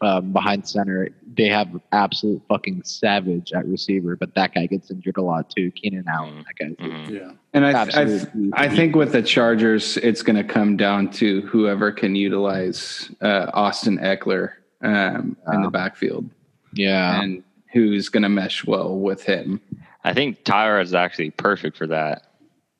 [0.00, 4.16] um, behind center, they have absolute fucking savage at receiver.
[4.16, 5.70] But that guy gets injured a lot too.
[5.72, 7.10] Keenan Allen, that guy's Mhm.
[7.10, 7.32] Yeah.
[7.52, 11.90] And I, I, I think with the Chargers, it's going to come down to whoever
[11.92, 16.28] can utilize uh, Austin Ekeler um, in the backfield
[16.74, 17.20] yeah.
[17.20, 19.60] and who's going to mesh well with him.
[20.04, 22.22] I think Tyler is actually perfect for that.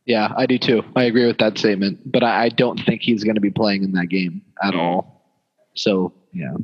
[0.06, 0.82] Yeah, I do too.
[0.96, 3.82] I agree with that statement, but I, I don't think he's going to be playing
[3.84, 4.78] in that game at Mm.
[4.78, 5.14] all.
[5.74, 6.54] So yeah,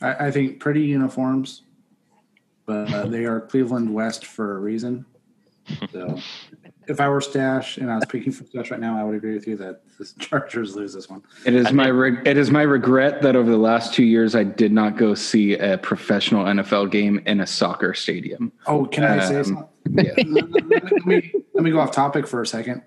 [0.00, 1.62] I, I think pretty uniforms,
[2.66, 5.04] but uh, they are Cleveland West for a reason.
[5.92, 6.18] So
[6.86, 9.32] if I were Stash and I was picking for Stash right now, I would agree
[9.34, 11.22] with you that the Chargers lose this one.
[11.46, 14.44] It is my reg- it is my regret that over the last two years I
[14.44, 18.52] did not go see a professional NFL game in a soccer stadium.
[18.66, 19.68] Oh, can I say Um, something?
[20.04, 20.12] Yeah.
[20.26, 22.82] let me, let me go off topic for a second.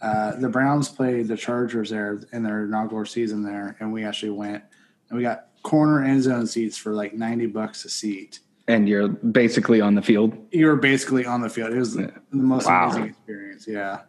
[0.00, 4.30] Uh, the Browns played the Chargers there in their inaugural season there, and we actually
[4.30, 4.62] went
[5.08, 8.40] and we got corner end zone seats for like 90 bucks a seat.
[8.68, 10.36] and you're basically on the field.
[10.52, 11.72] You were basically on the field.
[11.72, 12.84] It was the most Wow.
[12.90, 13.66] amazing experience.
[13.68, 14.00] Yeah.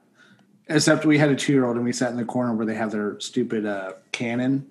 [0.69, 2.75] Except we had a two year old and we sat in the corner where they
[2.75, 4.67] have their stupid uh, cannon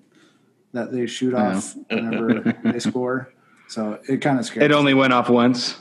[0.73, 3.33] that they shoot off whenever they score.
[3.67, 4.77] So it kind of scared It us.
[4.77, 5.77] only went off once.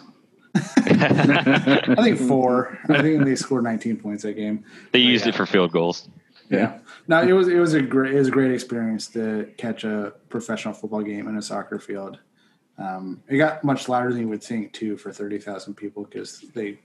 [0.55, 2.79] I think four.
[2.89, 4.65] I think they scored 19 points that game.
[4.93, 5.31] They used yeah.
[5.31, 6.09] it for field goals.
[6.51, 6.79] Yeah.
[7.07, 10.13] No, it was it was a great it was a great experience to catch a
[10.29, 12.19] professional football game in a soccer field.
[12.77, 16.41] Um, it got much louder than you would think too for thirty thousand people because
[16.55, 16.81] they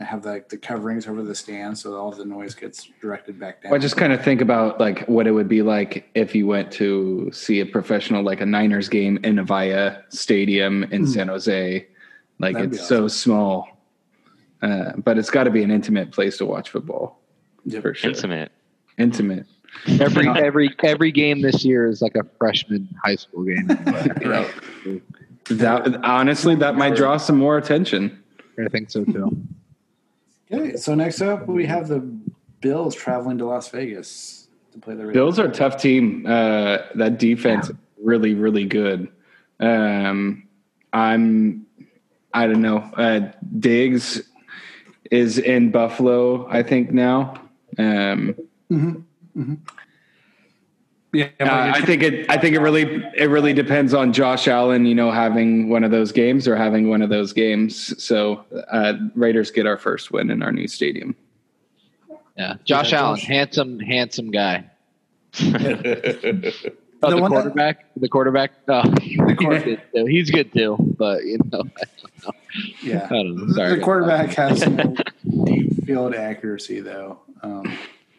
[0.00, 3.74] have like the coverings over the stands, so all the noise gets directed back down.
[3.74, 6.70] I just kind of think about like what it would be like if you went
[6.72, 11.88] to see a professional like a Niners game in Avaya Stadium in San Jose.
[12.38, 13.66] Like That'd be it's so small,
[14.62, 17.18] uh, but it's got to be an intimate place to watch football
[17.64, 17.82] Yep.
[17.82, 18.10] for sure.
[18.10, 18.52] Intimate.
[18.98, 19.46] Intimate.
[20.00, 23.68] Every every every game this year is like a freshman high school game.
[24.24, 25.02] Right.
[25.50, 28.22] That honestly, that might draw some more attention.
[28.58, 29.42] I think so too.
[30.52, 32.00] Okay, so next up we have the
[32.60, 35.14] Bills traveling to Las Vegas to play the Raiders.
[35.14, 36.26] Bills are a tough team.
[36.26, 37.70] Uh, that defense
[38.02, 39.08] really, really good.
[39.60, 40.46] Um,
[40.92, 41.66] I'm,
[42.32, 42.78] I don't know.
[42.96, 44.22] Uh, Diggs
[45.10, 47.34] is in Buffalo, I think now.
[47.78, 48.34] Um,
[51.12, 52.28] Yeah, uh, I think it.
[52.30, 53.02] I think it really.
[53.16, 54.84] It really depends on Josh Allen.
[54.84, 58.02] You know, having one of those games or having one of those games.
[58.02, 61.16] So uh, Raiders get our first win in our new stadium.
[62.36, 63.26] Yeah, Josh Yeah, Allen, Josh.
[63.26, 64.70] handsome, handsome guy.
[67.00, 67.84] The Oh, the, one that- quarterback.
[67.96, 68.50] the quarterback.
[68.66, 70.04] Oh, he's good too.
[70.06, 70.76] He's good too.
[70.98, 72.32] But you know, know.
[72.82, 73.04] yeah.
[73.06, 73.54] I don't know.
[73.54, 73.76] Sorry.
[73.76, 74.96] the quarterback has some
[75.44, 77.20] deep field accuracy though.
[77.44, 77.78] Um,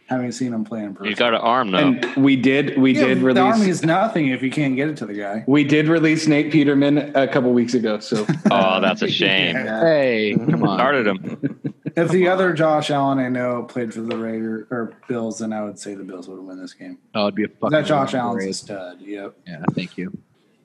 [0.10, 1.08] having seen him play in person.
[1.08, 1.78] He's got an arm though.
[1.78, 2.78] And we did.
[2.78, 3.42] We Yeah, did the release.
[3.44, 5.44] arm means nothing if you can't get it to the guy.
[5.48, 8.00] We did release Nate Peterman a couple weeks ago.
[8.00, 9.56] So oh, that's a shame.
[9.56, 9.82] Yeah.
[9.82, 10.78] Hey, come on.
[10.80, 11.60] Started him.
[11.96, 15.64] If the other Josh Allen I know played for the Raiders or Bills, then I
[15.64, 16.98] would say the Bills would win this game.
[17.14, 17.70] Oh, it'd be a fucking.
[17.72, 18.20] That Josh great.
[18.20, 19.02] Allen's a stud.
[19.02, 19.36] Yep.
[19.48, 20.18] Yeah, thank you.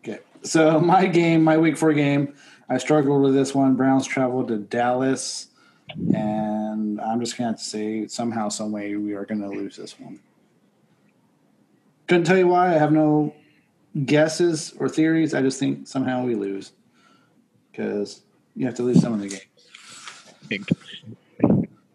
[0.07, 0.21] Okay.
[0.43, 2.35] So my game, my week four game,
[2.69, 3.75] I struggled with this one.
[3.75, 5.49] Browns traveled to Dallas,
[6.15, 9.99] and I'm just gonna have to say somehow, some way, we are gonna lose this
[9.99, 10.21] one.
[12.07, 12.75] Couldn't tell you why.
[12.75, 13.35] I have no
[14.05, 15.35] guesses or theories.
[15.35, 16.73] I just think somehow we lose
[17.71, 18.23] because
[18.55, 20.71] you have to lose some of the games.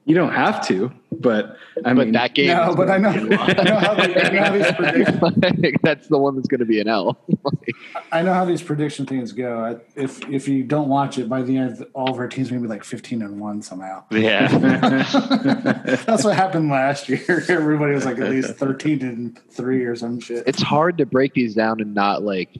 [0.06, 2.48] You don't have to, but I But mean, that game.
[2.48, 4.72] No, but I know, gonna be a I know how, the, I know how these
[4.72, 7.20] predictions that's the one that's going to be an L.
[8.12, 9.60] I know how these prediction things go.
[9.60, 12.58] I, if if you don't watch it by the end, all of our teams may
[12.58, 14.04] be like fifteen and one somehow.
[14.12, 14.48] Yeah.
[16.06, 17.44] That's what happened last year.
[17.50, 20.44] Everybody was like at least thirteen and three or some shit.
[20.48, 22.60] it's hard to break these down and not like,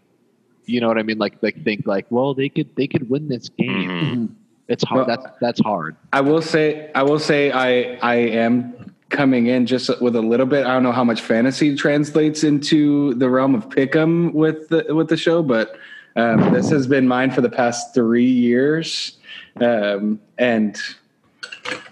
[0.66, 1.18] you know what I mean?
[1.18, 3.90] Like, like think like, well, they could they could win this game.
[3.90, 4.36] Mhm.
[4.70, 5.08] It's hard.
[5.08, 5.96] Well- that's that's hard.
[6.14, 10.46] I will say, I will say, I I am coming in just with a little
[10.46, 10.66] bit.
[10.66, 15.10] I don't know how much fantasy translates into the realm of pick'em with the with
[15.10, 15.76] the show, but
[16.16, 19.18] um, this has been mine for the past three years,
[19.60, 20.78] um, and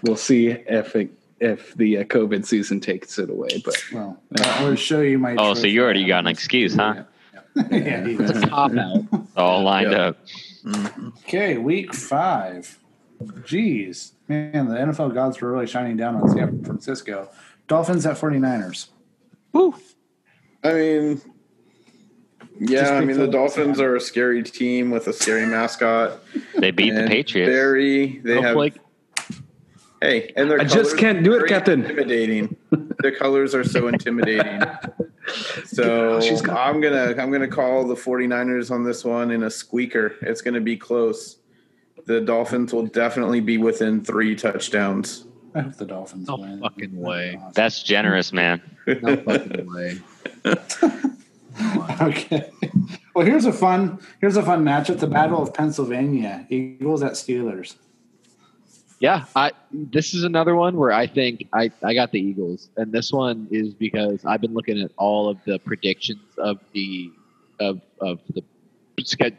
[0.02, 1.10] we'll see if it,
[1.40, 3.60] if the uh, COVID season takes it away.
[3.64, 5.34] But Well, I'll show you my.
[5.36, 7.02] Oh, so you already got an excuse, huh?
[7.70, 8.04] yeah.
[8.06, 8.40] he does.
[8.42, 9.04] Top out.
[9.36, 9.98] All lined Yeah.
[10.08, 10.16] up.
[11.24, 12.78] Okay, week five.
[13.22, 17.28] Jeez, man, the NFL gods were really shining down on San Francisco.
[17.66, 18.88] Dolphins at 49ers.
[20.64, 21.20] I mean,
[22.60, 26.20] yeah, I mean the Dolphins are a scary team with a scary mascot.
[26.56, 27.50] They beat the and Patriots.
[27.50, 28.56] Very, they Hope have.
[28.56, 28.74] like
[30.00, 31.82] hey, and their I just can't do it, Captain.
[31.82, 32.56] Intimidating.
[32.98, 34.62] their colors are so intimidating.
[35.66, 39.50] So oh, She's I'm gonna I'm gonna call the 49ers on this one in a
[39.50, 40.14] squeaker.
[40.22, 41.36] It's gonna be close.
[42.06, 45.26] The Dolphins will definitely be within three touchdowns.
[45.54, 46.60] I hope the Dolphins No win.
[46.60, 47.36] fucking way.
[47.36, 47.52] Awesome.
[47.54, 48.62] That's generous, man.
[48.86, 49.98] no fucking way.
[52.00, 52.50] Okay.
[53.14, 57.74] Well, here's a fun here's a fun matchup: the Battle of Pennsylvania, Eagles at Steelers.
[59.00, 62.90] Yeah, I this is another one where I think I, I got the Eagles, and
[62.90, 67.12] this one is because I've been looking at all of the predictions of the
[67.60, 68.42] of of the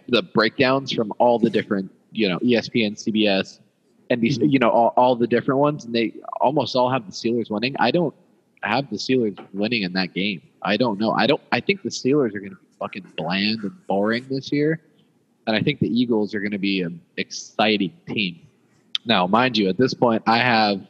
[0.07, 3.59] the breakdowns from all the different you know ESPN, CBS,
[4.09, 4.49] and these mm-hmm.
[4.49, 7.75] you know all, all the different ones, and they almost all have the Steelers winning.
[7.79, 8.15] I don't
[8.63, 10.41] have the Steelers winning in that game.
[10.61, 11.11] I don't know.
[11.11, 11.41] I don't.
[11.51, 14.81] I think the Steelers are going to be fucking bland and boring this year,
[15.47, 18.39] and I think the Eagles are going to be an exciting team.
[19.05, 20.81] Now, mind you, at this point, I have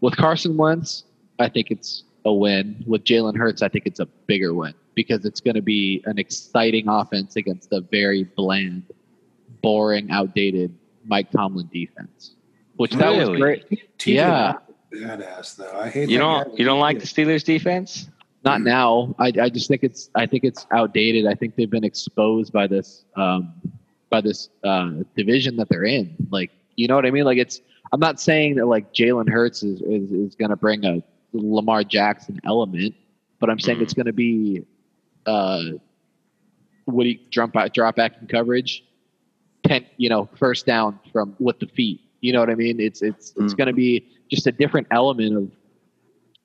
[0.00, 1.04] with Carson Wentz.
[1.38, 2.82] I think it's a win.
[2.86, 6.18] With Jalen Hurts, I think it's a bigger win because it's going to be an
[6.18, 8.82] exciting offense against a very bland,
[9.62, 12.32] boring, outdated Mike Tomlin defense.
[12.76, 13.68] Which that was great.
[13.98, 14.54] TJ Yeah.
[14.92, 15.78] badass though.
[15.78, 16.54] I hate You that don't guy.
[16.58, 18.08] you don't like the Steelers defense?
[18.44, 19.14] Not now.
[19.18, 21.26] I, I just think it's I think it's outdated.
[21.26, 23.52] I think they've been exposed by this um,
[24.10, 26.14] by this uh, division that they're in.
[26.30, 27.24] Like you know what I mean?
[27.24, 27.60] Like it's.
[27.92, 31.02] I'm not saying that like Jalen Hurts is is, is going to bring a
[31.32, 32.94] Lamar Jackson element,
[33.38, 34.62] but I'm saying it's going to be
[35.26, 35.60] uh,
[36.86, 38.84] would he drop back drop back in coverage,
[39.66, 42.00] ten you know first down from with the feet.
[42.20, 42.80] You know what I mean?
[42.80, 43.56] It's it's it's Mhm.
[43.56, 45.50] going to be just a different element of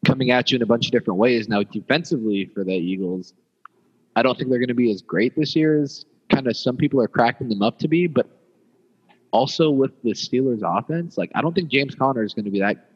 [0.06, 1.48] coming at you in a bunch of different ways.
[1.48, 3.34] Now, defensively for the Eagles,
[4.16, 6.76] I don't think they're going to be as great this year as kind of some
[6.78, 8.08] people are cracking them up to be.
[8.08, 8.28] But
[9.32, 12.60] also with the Steelers' offense, like I don't think James Conner is going to be
[12.60, 12.88] that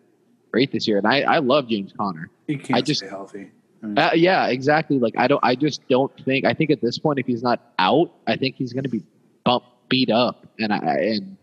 [0.52, 0.98] great this year.
[0.98, 2.30] And I, I love James Conner.
[2.48, 3.52] He can't I just- stay healthy.
[3.84, 4.98] I mean, Uh, yeah, exactly.
[5.00, 6.46] Like I don't, I just don't think.
[6.46, 9.04] I think at this point, if he's not out, I think he's going to be
[9.44, 11.38] bumped, beat up, and I and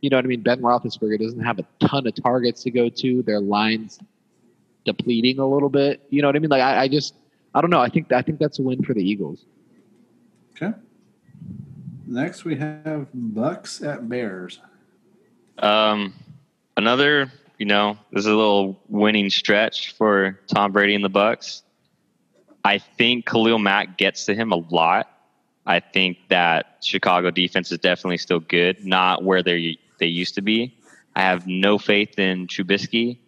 [0.00, 0.42] you know what I mean.
[0.42, 3.22] Ben Roethlisberger doesn't have a ton of targets to go to.
[3.22, 3.98] Their lines
[4.84, 6.00] depleting a little bit.
[6.10, 6.50] You know what I mean?
[6.50, 7.14] Like I, I just,
[7.54, 7.80] I don't know.
[7.80, 9.44] I think I think that's a win for the Eagles.
[10.54, 10.76] okay.
[12.10, 14.58] Next we have Bucks at Bears.
[15.60, 16.12] Um,
[16.76, 21.62] another, you know, this is a little winning stretch for Tom Brady and the Bucks.
[22.64, 25.08] I think Khalil Mack gets to him a lot.
[25.66, 30.42] I think that Chicago defense is definitely still good, not where they they used to
[30.42, 30.76] be.
[31.14, 33.18] I have no faith in Trubisky,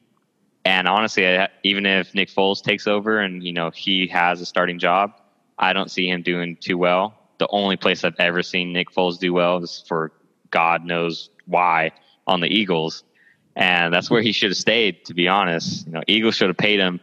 [0.65, 4.47] and honestly, I, even if Nick Foles takes over and you know he has a
[4.47, 5.13] starting job,
[5.57, 7.22] I don't see him doing too well.
[7.43, 10.13] The only place I've ever seen Nick Foles do well is for
[10.53, 11.91] God knows why
[12.25, 13.03] on the Eagles,
[13.57, 15.05] and that's where he should have stayed.
[15.07, 17.01] To be honest, you know, Eagles should have paid him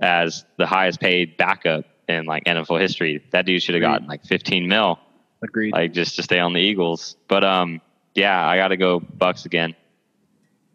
[0.00, 3.24] as the highest paid backup in like NFL history.
[3.32, 5.00] That dude should have gotten like 15 mil,
[5.42, 5.72] Agreed.
[5.72, 7.16] like just to stay on the Eagles.
[7.26, 7.80] But um,
[8.14, 9.74] yeah, I got to go Bucks again.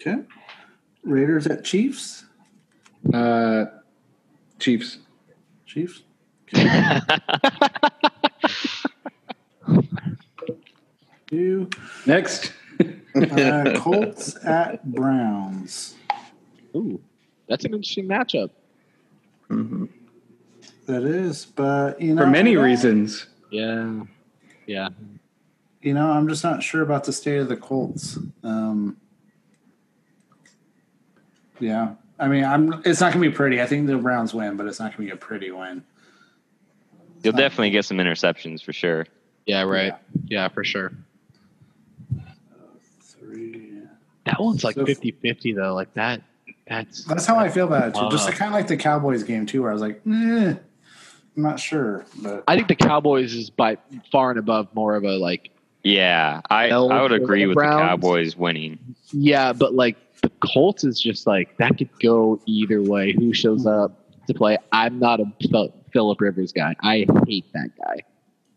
[0.01, 0.23] Okay.
[1.03, 2.25] Raiders at Chiefs.
[3.13, 3.63] Uh,
[4.59, 4.97] Chiefs.
[5.65, 6.01] Chiefs.
[11.27, 11.69] Two.
[12.05, 12.53] Next.
[13.15, 15.95] Uh, Colts at Browns.
[16.75, 16.99] Ooh,
[17.47, 18.49] that's an interesting matchup.
[19.49, 19.87] Mhm.
[20.87, 23.27] That is, but you know, For many I reasons.
[23.49, 24.03] Yeah,
[24.67, 24.89] yeah.
[25.81, 28.19] You know, I'm just not sure about the state of the Colts.
[28.43, 28.97] Um,
[31.59, 32.81] yeah, I mean, I'm.
[32.85, 33.61] It's not going to be pretty.
[33.61, 35.83] I think the Browns win, but it's not going to be a pretty win.
[37.23, 39.07] You'll definitely get some interceptions for sure.
[39.45, 39.93] Yeah, right.
[40.25, 40.91] Yeah, for sure.
[43.01, 43.81] Three.
[44.25, 45.73] That one's like So- 50-50 though.
[45.73, 46.21] Like that.
[46.67, 48.07] That's That's how I feel about it too.
[48.09, 48.35] Just Wow.
[48.35, 50.55] kind of like the Cowboys game too, where I was like, eh,
[51.37, 53.77] I'm not sure, but I think the Cowboys is by
[54.11, 55.51] far and above more of a like
[55.83, 57.75] Yeah, I I would agree with Browns.
[57.75, 58.79] the Cowboys winning.
[59.11, 63.13] yeah, but like the Colts is just like that could go either way.
[63.13, 63.91] Who shows up
[64.25, 64.57] to play?
[64.71, 65.25] I'm not a
[65.93, 66.75] Philip Rivers guy.
[66.81, 67.97] I hate that guy,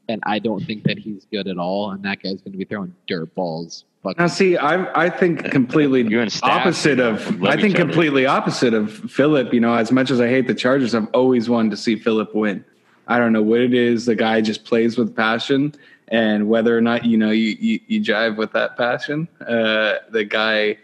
[0.09, 1.91] and I don't think that he's good at all.
[1.91, 3.85] And that guy's going to be throwing dirt balls.
[4.09, 7.45] Fucking Now, see, I I think completely You and Stash opposite of.
[7.45, 9.53] I think completely opposite of Philip.
[9.53, 12.35] You know, as much as I hate the Chargers, I've always wanted to see Philip
[12.35, 12.65] win.
[13.07, 14.07] I don't know what it is.
[14.07, 15.75] The guy just plays with passion,
[16.09, 20.25] and whether or not you know you you, you jive with that passion, uh, the
[20.25, 20.79] guy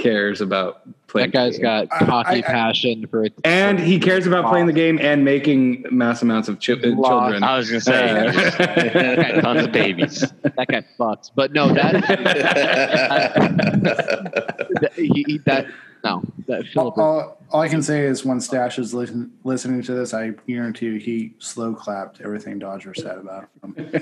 [0.00, 1.30] cares about playing.
[1.30, 1.86] that guy's the game.
[1.88, 3.32] got hockey I- I- passion for it.
[3.44, 7.42] and he cares about playing the game and making mass amounts of chi- uh, children.
[7.42, 8.32] I was gonna say Uh,
[9.40, 10.20] tons of babies.
[10.42, 11.30] that guy fucks.
[11.34, 11.92] But no, that,
[14.80, 15.66] that he, he- that
[16.02, 16.96] no, that Philip.
[16.96, 20.86] all, all I can say is when Stash is listen, listening to this, I guarantee
[20.86, 23.76] you he slow clapped everything Dodger said about him.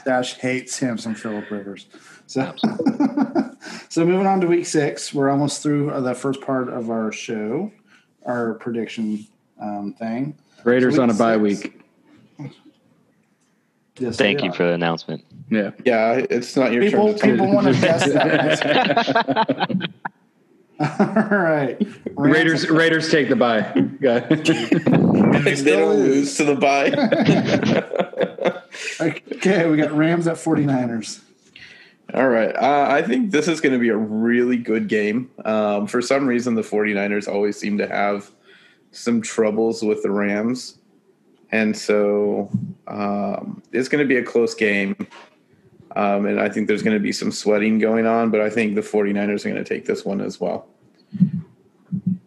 [0.00, 1.88] Stash hates him some Philip Rivers.
[2.30, 2.54] So,
[3.88, 7.72] so moving on to week six, we're almost through the first part of our show,
[8.24, 9.26] our prediction
[9.60, 10.38] um, thing.
[10.62, 11.64] Raiders Week on a bye six.
[12.38, 12.52] week.
[13.98, 14.52] Yes, Thank you are.
[14.54, 15.24] for the announcement.
[15.50, 15.72] Yeah.
[15.84, 17.18] Yeah, it's not your People, turn.
[17.18, 19.90] To people want to guess that.
[21.00, 21.76] All right.
[22.14, 23.58] Raiders Rams- Raiders take the bye.
[23.74, 24.20] And they
[25.40, 26.08] they still don't lose.
[26.08, 26.90] lose to the bye.
[29.36, 31.22] Okay, we got Rams at 49ers.
[32.14, 32.54] All right.
[32.54, 35.30] Uh, I think this is going to be a really good game.
[35.44, 38.30] Um, for some reason, the 49ers always seem to have
[38.90, 40.78] some troubles with the Rams.
[41.52, 42.50] And so
[42.86, 44.96] um, it's going to be a close game.
[45.96, 48.76] Um, and I think there's going to be some sweating going on, but I think
[48.76, 50.68] the 49ers are going to take this one as well.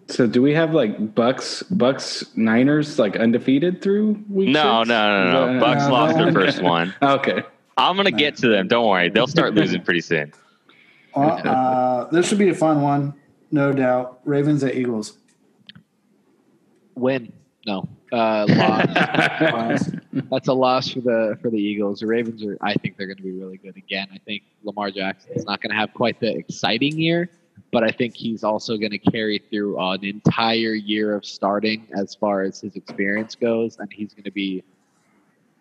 [0.08, 4.50] So do we have like Bucks, Bucks, Niners like undefeated through week?
[4.50, 4.90] No, six?
[4.90, 5.56] no, no, no.
[5.56, 6.24] Is Bucks no, lost no.
[6.26, 6.94] their first one.
[7.02, 7.44] Okay.
[7.78, 8.68] I'm gonna get to them.
[8.68, 9.10] Don't worry.
[9.10, 10.34] They'll start losing pretty soon.
[11.16, 13.14] Well, uh, this should be a fun one,
[13.52, 14.20] no doubt.
[14.26, 15.18] Ravens at Eagles.
[16.96, 17.32] Win.
[17.66, 17.88] No.
[18.12, 19.92] Uh, loss.
[20.32, 22.02] That's a loss for the for the Eagles.
[22.02, 22.58] The Ravens are.
[22.62, 24.08] I think they're going to be really good again.
[24.14, 27.30] I think Lamar Jackson is not going to have quite the exciting year,
[27.72, 32.14] but I think he's also going to carry through an entire year of starting as
[32.14, 34.64] far as his experience goes, and he's going to be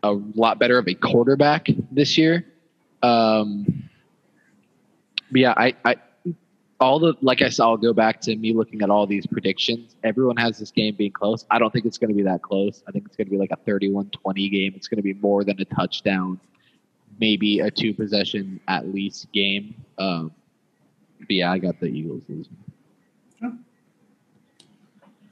[0.03, 2.47] a lot better of a quarterback this year.
[3.03, 3.89] Um,
[5.33, 5.97] yeah, I, I
[6.81, 9.95] all the like I saw, I'll go back to me looking at all these predictions.
[10.03, 11.45] Everyone has this game being close.
[11.51, 12.83] I don't think it's going to be that close.
[12.89, 14.73] I think it's going to be like a 31-20 game.
[14.77, 16.41] It's going to be more than a touchdown,
[17.21, 19.75] maybe a two possession at least game.
[19.99, 20.33] Um,
[21.21, 22.57] but yeah, I got the Eagles losing.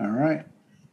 [0.01, 0.47] All right.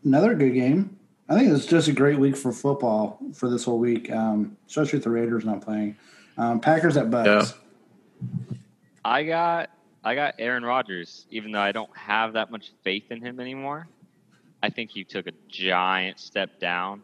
[0.03, 0.97] Another good game.
[1.29, 4.97] I think it's just a great week for football for this whole week, um, especially
[4.97, 5.97] with the Raiders not playing.
[6.37, 7.53] Um, Packers at Bucks.
[9.03, 9.69] I got
[10.03, 13.87] I got Aaron Rodgers, even though I don't have that much faith in him anymore.
[14.63, 17.03] I think he took a giant step down.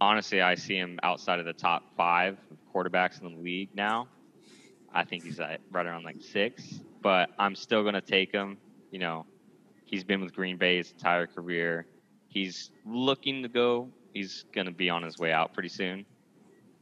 [0.00, 2.36] Honestly, I see him outside of the top five
[2.74, 4.08] quarterbacks in the league now.
[4.92, 8.58] I think he's at right around like six, but I'm still going to take him.
[8.90, 9.26] You know,
[9.84, 11.86] he's been with Green Bay his entire career.
[12.30, 13.88] He's looking to go.
[14.14, 16.06] He's going to be on his way out pretty soon.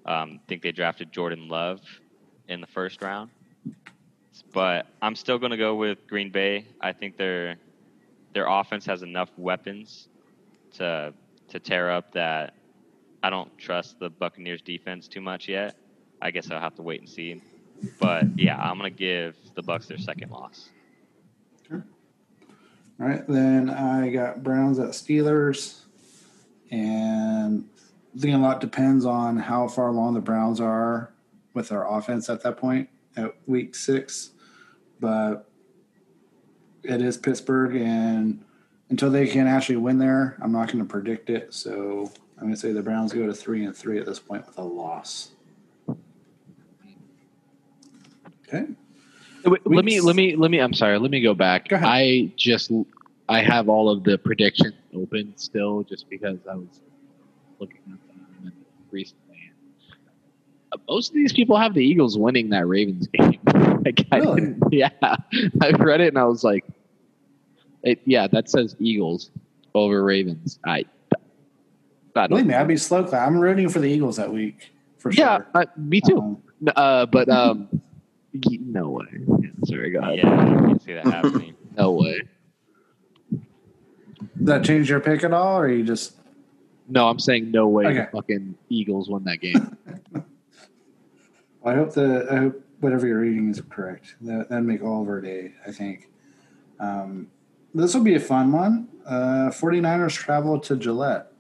[0.07, 1.81] Um, think they drafted Jordan Love
[2.47, 3.31] in the first round
[4.53, 6.67] but I'm still going to go with Green Bay.
[6.81, 7.57] I think their
[8.35, 10.09] their offense has enough weapons
[10.75, 11.13] to
[11.49, 12.55] to tear up that.
[13.23, 15.77] I don't trust the Buccaneers defense too much yet.
[16.23, 17.43] I guess I'll have to wait and see.
[17.99, 20.71] But yeah, I'm going to give the Bucks their second loss.
[23.01, 23.27] All right.
[23.27, 25.81] Then I got Browns at Steelers.
[26.71, 27.69] And
[28.15, 31.13] I think a lot depends on how far along the Browns are
[31.55, 34.31] with their offense at that point at week six.
[35.01, 35.49] But
[36.83, 38.45] it is Pittsburgh, and
[38.91, 41.55] until they can actually win there, I'm not going to predict it.
[41.55, 44.47] So I'm going to say the Browns go to three and three at this point
[44.47, 45.33] with a loss.
[48.49, 48.67] Okay.
[49.51, 50.59] Wait, let me let me let me.
[50.59, 50.99] I'm sorry.
[50.99, 51.69] Let me go back.
[51.69, 51.77] Go.
[51.77, 52.71] I just
[53.29, 56.81] I have all of the predictions open still, just because I was
[57.59, 58.53] looking at them
[58.91, 59.25] recently.
[60.73, 63.39] Uh, Most of these people have the Eagles winning that Ravens game.
[63.85, 64.55] like, Really?
[64.71, 66.65] yeah, I read it and I was like,
[67.83, 69.31] it, "Yeah, that says Eagles
[69.75, 70.85] over Ravens." I,
[72.17, 72.55] I Believe me.
[72.55, 73.27] I'd be slow clap.
[73.27, 75.25] I'm rooting for the Eagles that week for sure.
[75.25, 76.19] yeah, uh, me too.
[76.19, 76.43] Um,
[76.75, 77.69] Uh, but um,
[78.61, 79.07] no way.
[79.69, 80.19] Yeah, sorry, go ahead.
[80.19, 81.55] Yeah, I can see that happening.
[81.77, 82.23] No way.
[83.31, 86.17] Does that change your pick at all, or you just
[86.89, 87.87] No, I'm saying no way.
[87.87, 87.99] Okay.
[87.99, 89.77] The fucking Eagles won that game.
[91.65, 94.17] I hope the I hope whatever you're reading is correct.
[94.23, 96.09] That that'd make all of our day, I think.
[96.81, 97.29] Um,
[97.75, 98.89] this will be a fun one.
[99.05, 101.33] Uh, 49ers travel to Gillette.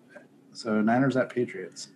[0.53, 1.89] So Niners at Patriots.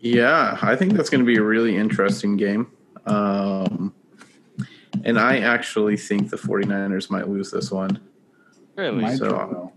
[0.00, 2.72] Yeah, I think that's going to be a really interesting game.
[3.06, 3.94] Um,
[5.04, 8.00] and I actually think the 49ers might lose this one.
[8.76, 9.16] Really?
[9.16, 9.72] So-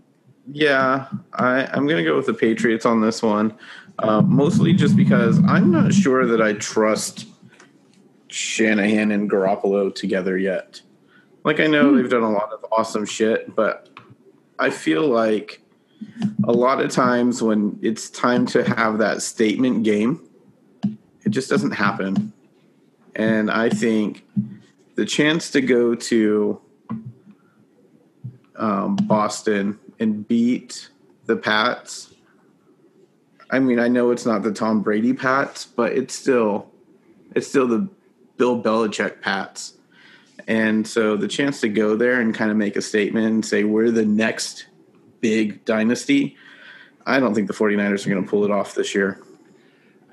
[0.52, 3.54] Yeah, I, I'm going to go with the Patriots on this one,
[3.98, 7.26] uh, mostly just because I'm not sure that I trust
[8.28, 10.80] Shanahan and Garoppolo together yet.
[11.44, 13.88] Like, I know they've done a lot of awesome shit, but
[14.58, 15.62] I feel like
[16.44, 20.28] a lot of times when it's time to have that statement game,
[21.24, 22.32] it just doesn't happen.
[23.14, 24.24] And I think
[24.96, 26.60] the chance to go to
[28.56, 30.88] um, Boston and beat
[31.26, 32.12] the Pats.
[33.50, 36.70] I mean, I know it's not the Tom Brady Pats, but it's still
[37.34, 37.88] it's still the
[38.36, 39.74] Bill Belichick Pats.
[40.48, 43.64] And so the chance to go there and kind of make a statement and say
[43.64, 44.66] we're the next
[45.20, 46.36] big dynasty,
[47.04, 49.20] I don't think the 49ers are going to pull it off this year.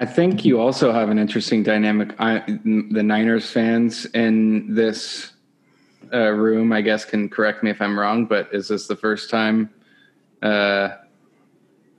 [0.03, 2.13] I think you also have an interesting dynamic.
[2.19, 5.31] I, the Niners fans in this
[6.11, 9.29] uh, room, I guess, can correct me if I'm wrong, but is this the first
[9.29, 9.69] time
[10.41, 10.89] uh,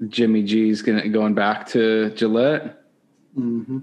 [0.09, 2.85] Jimmy G's gonna, going back to Gillette?
[3.39, 3.79] Mm-hmm.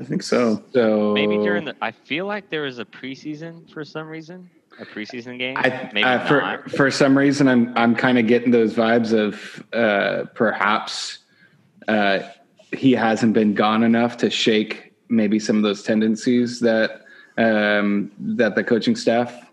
[0.00, 0.64] I think so.
[0.72, 1.76] So Maybe during the.
[1.82, 4.48] I feel like there was a preseason for some reason.
[4.80, 5.58] A preseason game.
[5.58, 6.70] I, Maybe uh, for not.
[6.70, 11.18] for some reason, I'm I'm kind of getting those vibes of uh, perhaps
[11.86, 12.20] uh,
[12.72, 17.02] he hasn't been gone enough to shake maybe some of those tendencies that
[17.38, 19.50] um, that the coaching staff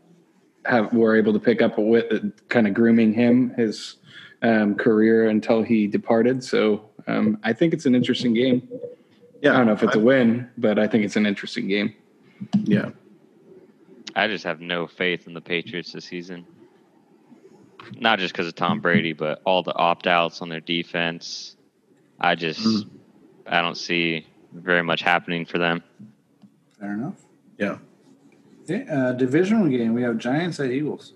[0.66, 3.96] have were able to pick up with kind of grooming him his
[4.42, 6.44] um, career until he departed.
[6.44, 8.68] So um, I think it's an interesting game.
[9.42, 11.68] Yeah, I don't know if it's a a win, but I think it's an interesting
[11.68, 11.94] game.
[12.64, 12.90] yeah.
[14.16, 16.46] I just have no faith in the Patriots this season.
[18.00, 21.58] Not just because of Tom Brady, but all the opt outs on their defense.
[22.20, 22.90] I just, Mm.
[23.48, 25.84] I don't see very much happening for them.
[26.80, 27.16] Fair enough.
[27.58, 27.78] Yeah.
[28.64, 29.94] Okay, uh, divisional game.
[29.94, 31.14] We have Giants at Eagles.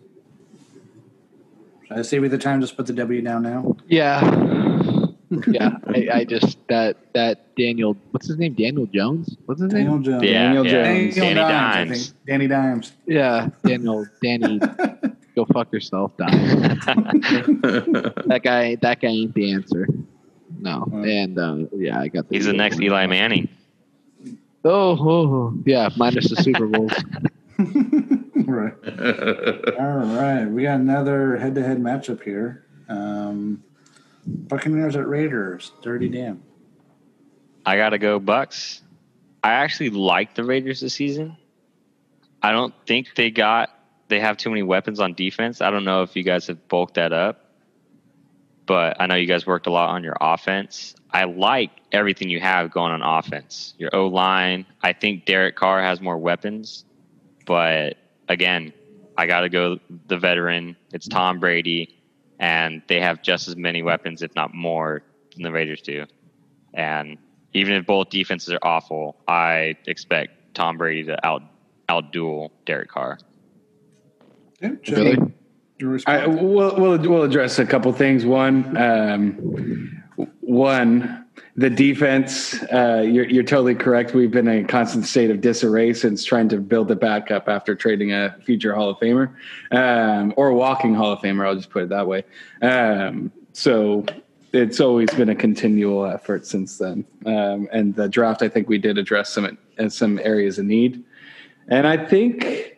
[1.87, 2.59] Should I save with the time?
[2.59, 3.77] Just put the W down now.
[3.87, 4.19] Yeah.
[5.47, 5.77] yeah.
[5.87, 8.53] I, I just that that Daniel what's his name?
[8.53, 9.37] Daniel Jones?
[9.45, 9.85] What's his name?
[9.85, 10.03] Daniel name?
[10.03, 10.23] Jones.
[10.23, 10.83] Yeah, Daniel yeah.
[10.83, 11.15] Jones.
[11.15, 12.13] Danny I Dimes.
[12.25, 12.91] Danny Dimes.
[13.05, 13.49] Yeah.
[13.65, 14.59] Daniel Danny
[15.35, 16.85] go fuck yourself, Dimes.
[16.85, 19.87] that guy that guy ain't the answer.
[20.59, 20.87] No.
[20.91, 21.03] Oh.
[21.03, 23.49] And uh, yeah, I got the He's the next Eli Manning.
[24.65, 25.53] Oh, oh, oh.
[25.65, 26.91] yeah, minus the Super Bowls.
[28.45, 28.73] right.
[29.79, 30.45] All right.
[30.45, 32.65] We got another head-to-head matchup here.
[32.89, 33.63] Um,
[34.25, 35.71] Buccaneers at Raiders.
[35.81, 36.43] Dirty damn.
[37.65, 38.81] I got to go Bucks.
[39.43, 41.37] I actually like the Raiders this season.
[42.41, 43.69] I don't think they got
[44.09, 45.61] they have too many weapons on defense.
[45.61, 47.46] I don't know if you guys have bulked that up.
[48.67, 50.93] But I know you guys worked a lot on your offense.
[51.11, 53.73] I like everything you have going on offense.
[53.77, 54.65] Your O line.
[54.83, 56.85] I think Derek Carr has more weapons.
[57.45, 57.95] But
[58.27, 58.73] again,
[59.17, 60.75] I got to go the veteran.
[60.93, 61.97] It's Tom Brady,
[62.39, 65.01] and they have just as many weapons, if not more,
[65.33, 66.05] than the Raiders do.
[66.73, 67.17] And
[67.53, 71.41] even if both defenses are awful, I expect Tom Brady to out
[71.89, 73.17] outduel Derek Carr.
[74.61, 75.17] Really?
[76.07, 78.25] I, we'll, we'll we'll address a couple things.
[78.25, 80.03] One, um,
[80.41, 81.25] one,
[81.55, 82.61] the defense.
[82.63, 84.13] Uh, you're you're totally correct.
[84.13, 87.47] We've been in a constant state of disarray since trying to build it back up
[87.47, 89.35] after trading a future Hall of Famer
[89.71, 91.45] um, or walking Hall of Famer.
[91.45, 92.23] I'll just put it that way.
[92.61, 94.05] Um, so
[94.53, 97.05] it's always been a continual effort since then.
[97.25, 99.57] Um, and the draft, I think we did address some
[99.89, 101.03] some areas of need.
[101.67, 102.76] And I think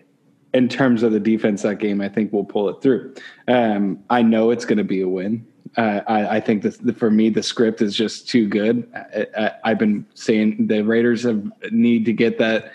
[0.53, 3.13] in terms of the defense that game, I think we'll pull it through.
[3.47, 5.45] Um, I know it's going to be a win.
[5.77, 8.91] Uh, I, I think that the, for me, the script is just too good.
[9.37, 12.71] I, I've been saying the Raiders have need to get that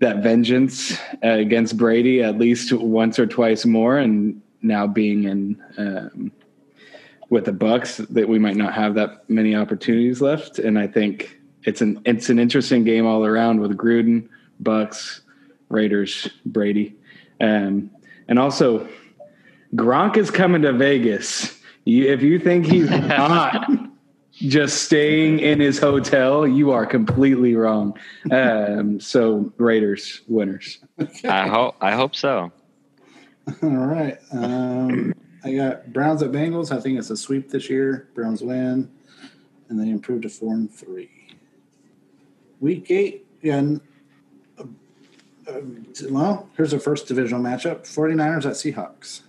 [0.00, 5.62] that vengeance uh, against Brady at least once or twice more, and now being in
[5.78, 6.32] um,
[7.30, 10.58] with the Bucks, that we might not have that many opportunities left.
[10.58, 15.20] And I think it's an it's an interesting game all around with Gruden, Bucks,
[15.68, 16.96] Raiders, Brady.
[17.44, 17.90] Um,
[18.28, 18.88] and also,
[19.74, 21.60] Gronk is coming to Vegas.
[21.84, 23.70] You, if you think he's not
[24.32, 27.98] just staying in his hotel, you are completely wrong.
[28.30, 30.78] Um, so, Raiders winners.
[31.24, 32.50] I hope I hope so.
[33.62, 34.18] All right.
[34.32, 35.12] Um,
[35.44, 36.74] I got Browns at Bengals.
[36.74, 38.08] I think it's a sweep this year.
[38.14, 38.90] Browns win,
[39.68, 41.10] and they improve to four and three.
[42.60, 43.62] Week eight, yeah.
[45.46, 49.22] And, well, here's the first divisional matchup 49ers at Seahawks.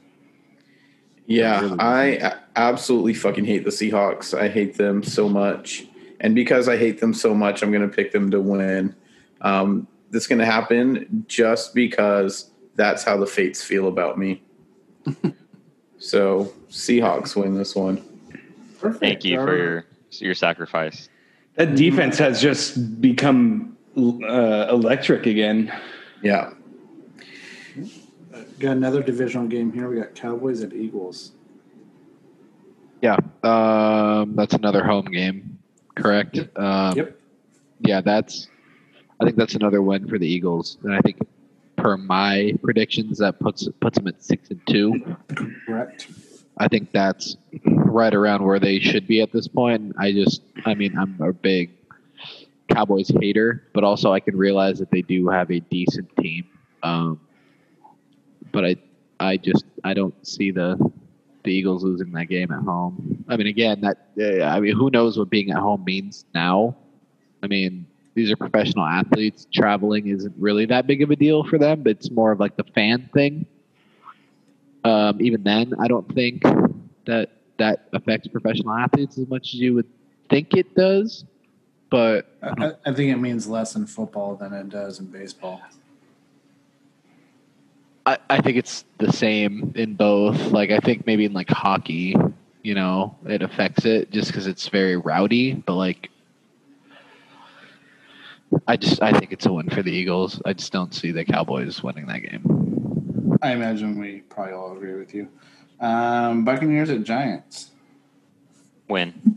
[1.28, 4.38] Yeah, I absolutely fucking hate the Seahawks.
[4.38, 5.88] I hate them so much.
[6.20, 8.96] And because I hate them so much, I'm going to pick them to win.
[9.42, 14.44] Um, this is going to happen just because that's how the fates feel about me.
[15.98, 18.04] so, Seahawks win this one.
[18.80, 19.02] Perfect.
[19.02, 21.10] Thank you for your your sacrifice.
[21.56, 25.72] That defense has just become uh, electric again.
[26.26, 26.54] Yeah.
[28.60, 29.88] Got another divisional game here.
[29.88, 31.34] We got Cowboys at Eagles.
[33.02, 33.18] Yeah.
[33.44, 35.60] Um, that's another home game,
[35.96, 36.40] correct?
[36.56, 37.20] Um, Yep.
[37.82, 38.48] Yeah, that's.
[39.20, 41.20] I think that's another win for the Eagles, and I think
[41.76, 45.16] per my predictions, that puts puts them at six and two.
[45.66, 46.08] Correct.
[46.58, 49.94] I think that's right around where they should be at this point.
[50.00, 51.72] I just, I mean, I'm a big
[52.76, 56.46] Cowboys hater, but also I can realize that they do have a decent team.
[56.84, 57.20] Um,
[58.52, 58.76] but I,
[59.20, 60.78] I just, I don't see the
[61.46, 63.24] the Eagles losing that game at home.
[63.30, 66.76] I mean, again, that uh, I mean, who knows what being at home means now?
[67.44, 69.48] I mean, these are professional athletes.
[69.54, 71.84] Traveling isn't really that big of a deal for them.
[71.84, 73.46] But it's more of like the fan thing.
[74.84, 76.42] Um, even then, I don't think
[77.06, 79.88] that that affects professional athletes as much as you would
[80.30, 81.26] think it does.
[81.90, 85.62] But I, I think it means less in football than it does in baseball.
[88.06, 90.52] I, I think it's the same in both.
[90.52, 92.16] Like I think maybe in like hockey,
[92.62, 95.54] you know, it affects it just because it's very rowdy.
[95.54, 96.10] But like,
[98.68, 100.42] I just I think it's a win for the Eagles.
[100.46, 103.38] I just don't see the Cowboys winning that game.
[103.42, 105.30] I imagine we probably all agree with you.
[105.80, 107.72] Um, Buccaneers at Giants.
[108.88, 109.35] Win.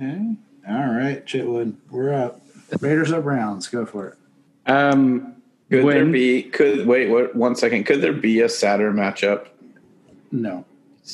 [0.00, 0.34] Okay.
[0.68, 2.40] All right, Chitwood, we're up.
[2.80, 3.66] Raiders at Browns.
[3.68, 4.70] Go for it.
[4.70, 5.34] Um,
[5.70, 6.42] Could there be?
[6.44, 7.10] Could wait?
[7.10, 7.34] What?
[7.34, 7.84] One second.
[7.84, 9.48] Could there be a sadder matchup?
[10.30, 10.64] No.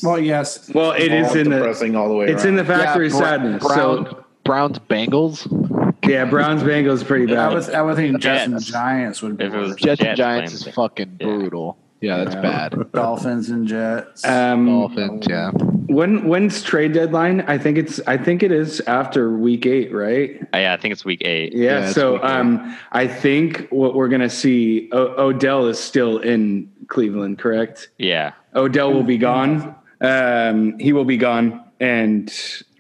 [0.03, 0.69] Well, yes.
[0.75, 2.27] well, it is All in the depressing all the way.
[2.27, 3.63] it's in the factory Bra- sadness.
[3.65, 5.97] Brown, So Browns Bengals.
[6.07, 7.71] yeah, Browns Bengals pretty I bad.
[7.75, 9.81] I would think Jets and Giants would be If it was worse.
[9.81, 11.27] Jets and Giants is fucking Yeah.
[11.27, 11.79] brutal.
[12.03, 12.43] Yeah, that's Yeah.
[12.43, 12.93] bad.
[12.93, 14.23] Dolphins and Jets.
[14.27, 15.51] um, Dolphins, yeah.
[15.87, 17.43] When when's trade deadline?
[17.43, 20.41] I think it's I think it is after week eight, right?
[20.55, 21.53] Uh, yeah, I think it's week eight.
[21.55, 21.81] Yeah.
[21.81, 22.23] Yeah, so eight.
[22.25, 27.91] um, I think what we're gonna see, o- Odell is still in Cleveland, correct?
[27.99, 29.75] Yeah, Odell will be gone.
[30.01, 32.33] Um, he will be gone, and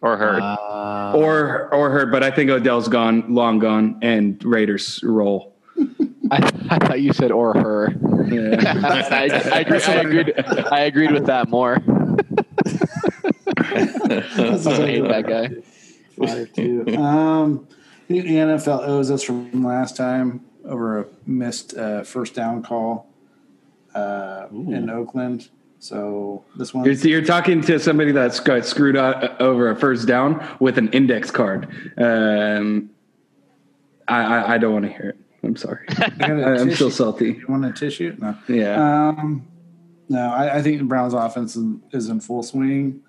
[0.03, 0.43] or hurt.
[0.43, 2.11] Uh, or or hurt.
[2.13, 5.55] But I think Odell's gone, long gone, and Raiders roll.
[6.31, 7.95] I, I thought you said or her.
[8.27, 8.57] Yeah.
[9.11, 10.35] I, I, agreed, I agreed.
[10.73, 11.79] I agreed with that more.
[13.57, 15.49] I hate that guy.
[16.27, 16.97] Five, two.
[16.97, 17.69] Um,
[18.09, 23.09] the NFL owes us from last time over a missed uh, first down call
[23.95, 25.49] uh, in Oakland.
[25.79, 30.09] So this one, You're, you're talking to somebody that's got screwed out over a first
[30.09, 31.69] down with an index card.
[31.99, 32.91] Um,
[34.09, 35.19] I, I, I don't want to hear it.
[35.43, 35.85] I'm sorry.
[35.91, 37.35] I got a I- I'm still salty.
[37.35, 38.17] You want a tissue?
[38.19, 38.37] No.
[38.49, 39.09] Yeah.
[39.11, 39.47] Um,
[40.09, 43.03] no, I, I think the Browns' offense is, is in full swing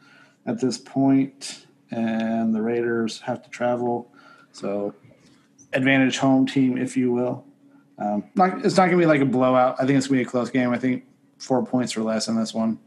[0.48, 4.12] at this point, and the Raiders have to travel.
[4.52, 4.96] So,
[5.74, 7.46] advantage home team, if you will.
[8.00, 9.76] Um, not, it's not going to be like a blowout.
[9.80, 10.72] I think it's going to be a close game.
[10.72, 11.04] I think
[11.38, 12.80] four points or less in this one,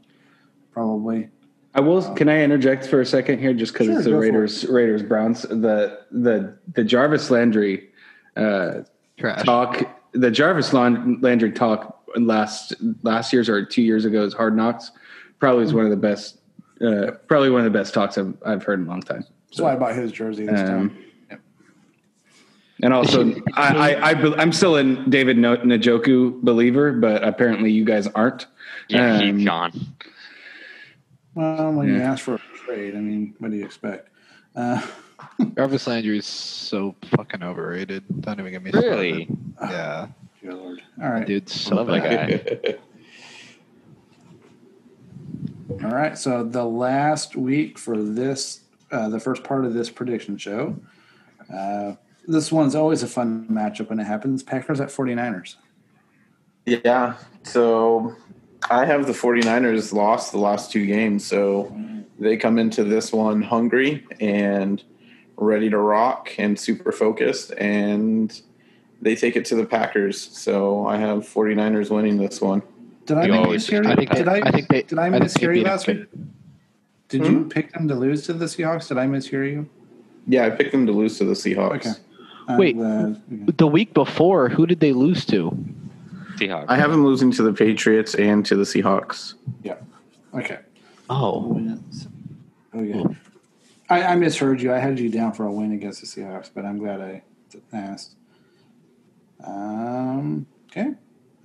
[0.72, 1.28] probably.
[1.74, 2.02] I will.
[2.14, 4.64] Can I interject for a second here, just because Sure, it's the go for Raiders,
[4.66, 5.42] Raiders Browns.
[5.42, 7.90] The the the Jarvis Landry
[8.36, 8.80] uh,
[9.16, 9.44] Trash.
[9.44, 9.82] talk,
[10.12, 14.90] the Jarvis Landry talk last last year's or two years ago's Hard Knocks
[15.38, 16.39] probably is one of the best.
[16.84, 19.24] Uh, probably one of the best talks I've, I've heard in a long time.
[19.50, 21.04] That's why I bought his jersey this Um, time.
[22.82, 27.84] And also, I, I, I, I'm still a David No- Njoku believer, but apparently you
[27.84, 28.46] guys aren't.
[28.88, 29.72] yeah, um, he's gone.
[31.34, 34.08] Well, when you ask for a trade, I mean, what do you expect?
[34.56, 34.80] Uh,
[35.56, 38.02] Jarvis Landry is so fucking overrated.
[38.22, 38.88] Don't even get me started.
[38.88, 39.28] Really?
[39.60, 40.08] Yeah,
[40.42, 40.80] good Lord.
[41.02, 41.26] All right.
[41.26, 42.02] dude, so Love that
[42.64, 42.74] guy.
[45.70, 50.36] All right, so the last week for this, uh, the first part of this prediction
[50.36, 50.76] show,
[51.52, 51.92] uh,
[52.26, 54.42] this one's always a fun matchup when it happens.
[54.42, 55.56] Packers at 49ers.
[56.66, 57.14] Yeah.
[57.44, 58.16] So
[58.68, 61.24] I have the 49ers lost the last two games.
[61.24, 61.74] So
[62.18, 64.82] they come into this one hungry and
[65.36, 67.52] ready to rock and super focused.
[67.52, 68.40] And
[69.00, 70.20] they take it to the Packers.
[70.20, 72.62] So I have 49ers winning this one.
[73.10, 73.90] Did I You make always mishear you?
[73.90, 74.82] I think Did I, I think they.
[74.82, 76.06] did I think mishear they you last week?
[77.08, 78.86] Did you pick them to lose to the Seahawks?
[78.86, 79.68] Did I mishear you?
[80.28, 81.86] Yeah, I picked them to lose to the Seahawks.
[81.86, 81.92] Okay.
[82.46, 82.76] I'm Wait.
[82.76, 83.20] glad.
[83.58, 85.50] The week before, who did they lose to?
[86.36, 86.66] Seahawks.
[86.68, 89.34] I have them losing to the Patriots and to the Seahawks.
[89.64, 89.74] Yeah.
[90.32, 90.60] Okay.
[91.08, 91.60] Oh,
[92.72, 93.02] Oh yeah.
[93.88, 94.72] I, I misheard you.
[94.72, 97.24] I had you down for a win against the Seahawks, but I'm glad I
[97.72, 98.14] asked.
[99.44, 100.92] Um, okay.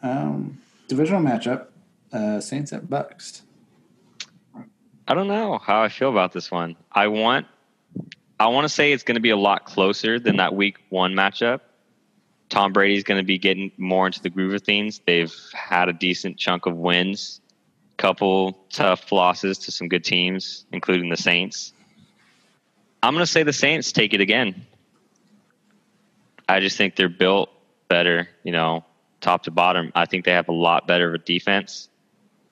[0.03, 1.67] Um, divisional matchup:
[2.11, 3.43] uh, Saints at Bucks.
[5.07, 6.75] I don't know how I feel about this one.
[6.91, 7.45] I want
[8.39, 11.13] I want to say it's going to be a lot closer than that week 1
[11.13, 11.61] matchup.
[12.49, 15.01] Tom Brady's going to be getting more into the groove of things.
[15.05, 17.39] They've had a decent chunk of wins,
[17.97, 21.71] couple tough losses to some good teams, including the Saints.
[23.01, 24.65] I'm going to say the Saints take it again.
[26.49, 27.49] I just think they're built
[27.87, 28.83] better, you know,
[29.25, 29.91] top to bottom.
[29.95, 31.89] I think they have a lot better of a defense.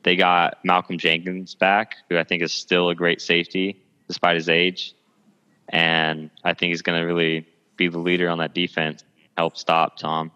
[0.01, 4.49] They got Malcolm Jenkins back, who I think is still a great safety despite his
[4.49, 4.95] age.
[5.69, 7.47] And I think he's going to really
[7.77, 9.03] be the leader on that defense,
[9.37, 10.31] help stop Tom.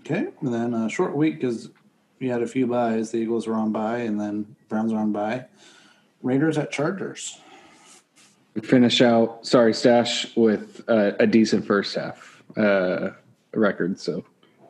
[0.00, 0.28] Okay.
[0.40, 1.70] And then a short week because
[2.20, 3.10] we had a few byes.
[3.10, 5.46] The Eagles were on bye, and then Browns were on bye.
[6.22, 7.38] Raiders at Chargers.
[8.62, 13.10] Finish out, sorry, Stash, with uh, a decent first half uh,
[13.52, 13.98] record.
[13.98, 14.24] So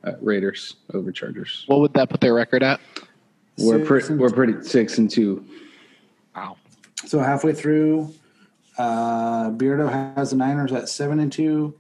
[0.05, 1.64] uh, Raiders over Chargers.
[1.66, 2.80] what would that put their record at?
[3.59, 5.44] We're, Six pretty we're pretty six and two.
[6.34, 6.57] Wow.
[7.07, 8.12] So halfway through,
[8.78, 11.74] uh, Beardo has the Niners at seven and two.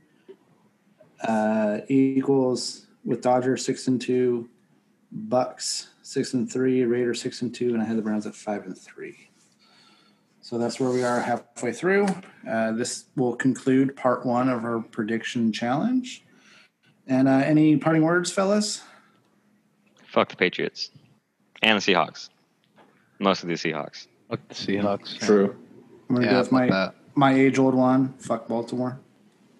[1.20, 4.48] Uh, Eagles with Dodgers six and two,
[5.10, 8.64] Bucks six and three, Raiders six and two, and I had the Browns at five
[8.66, 9.30] and three.
[10.42, 12.06] So that's where we are halfway through.
[12.48, 16.23] Uh, this will conclude part one of our prediction challenge.
[17.06, 18.82] And uh, any parting words, fellas?
[20.06, 20.90] Fuck the Patriots
[21.62, 22.28] and the Seahawks.
[23.18, 24.06] Mostly the Seahawks.
[24.30, 25.18] Fuck the Seahawks.
[25.18, 25.56] True.
[26.08, 26.94] I'm gonna Yeah, go with my that.
[27.14, 28.14] my age old one.
[28.18, 28.98] Fuck Baltimore.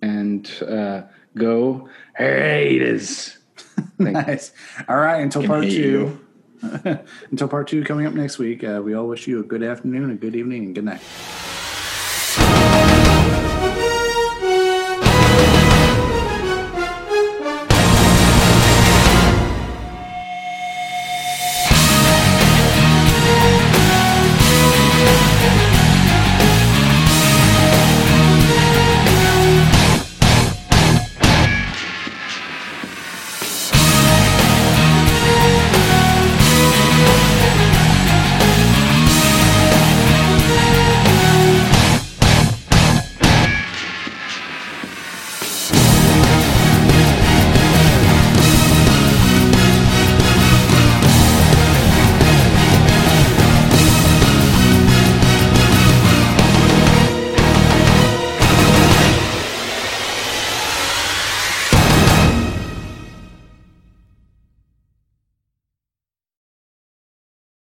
[0.02, 1.02] And uh,
[1.36, 1.88] go
[2.18, 3.38] Raiders.
[3.98, 4.52] Thank- nice.
[4.88, 5.20] All right.
[5.20, 6.20] Until Can part hate two.
[7.30, 8.64] until part two coming up next week.
[8.64, 11.00] Uh, we all wish you a good afternoon, a good evening, and good night.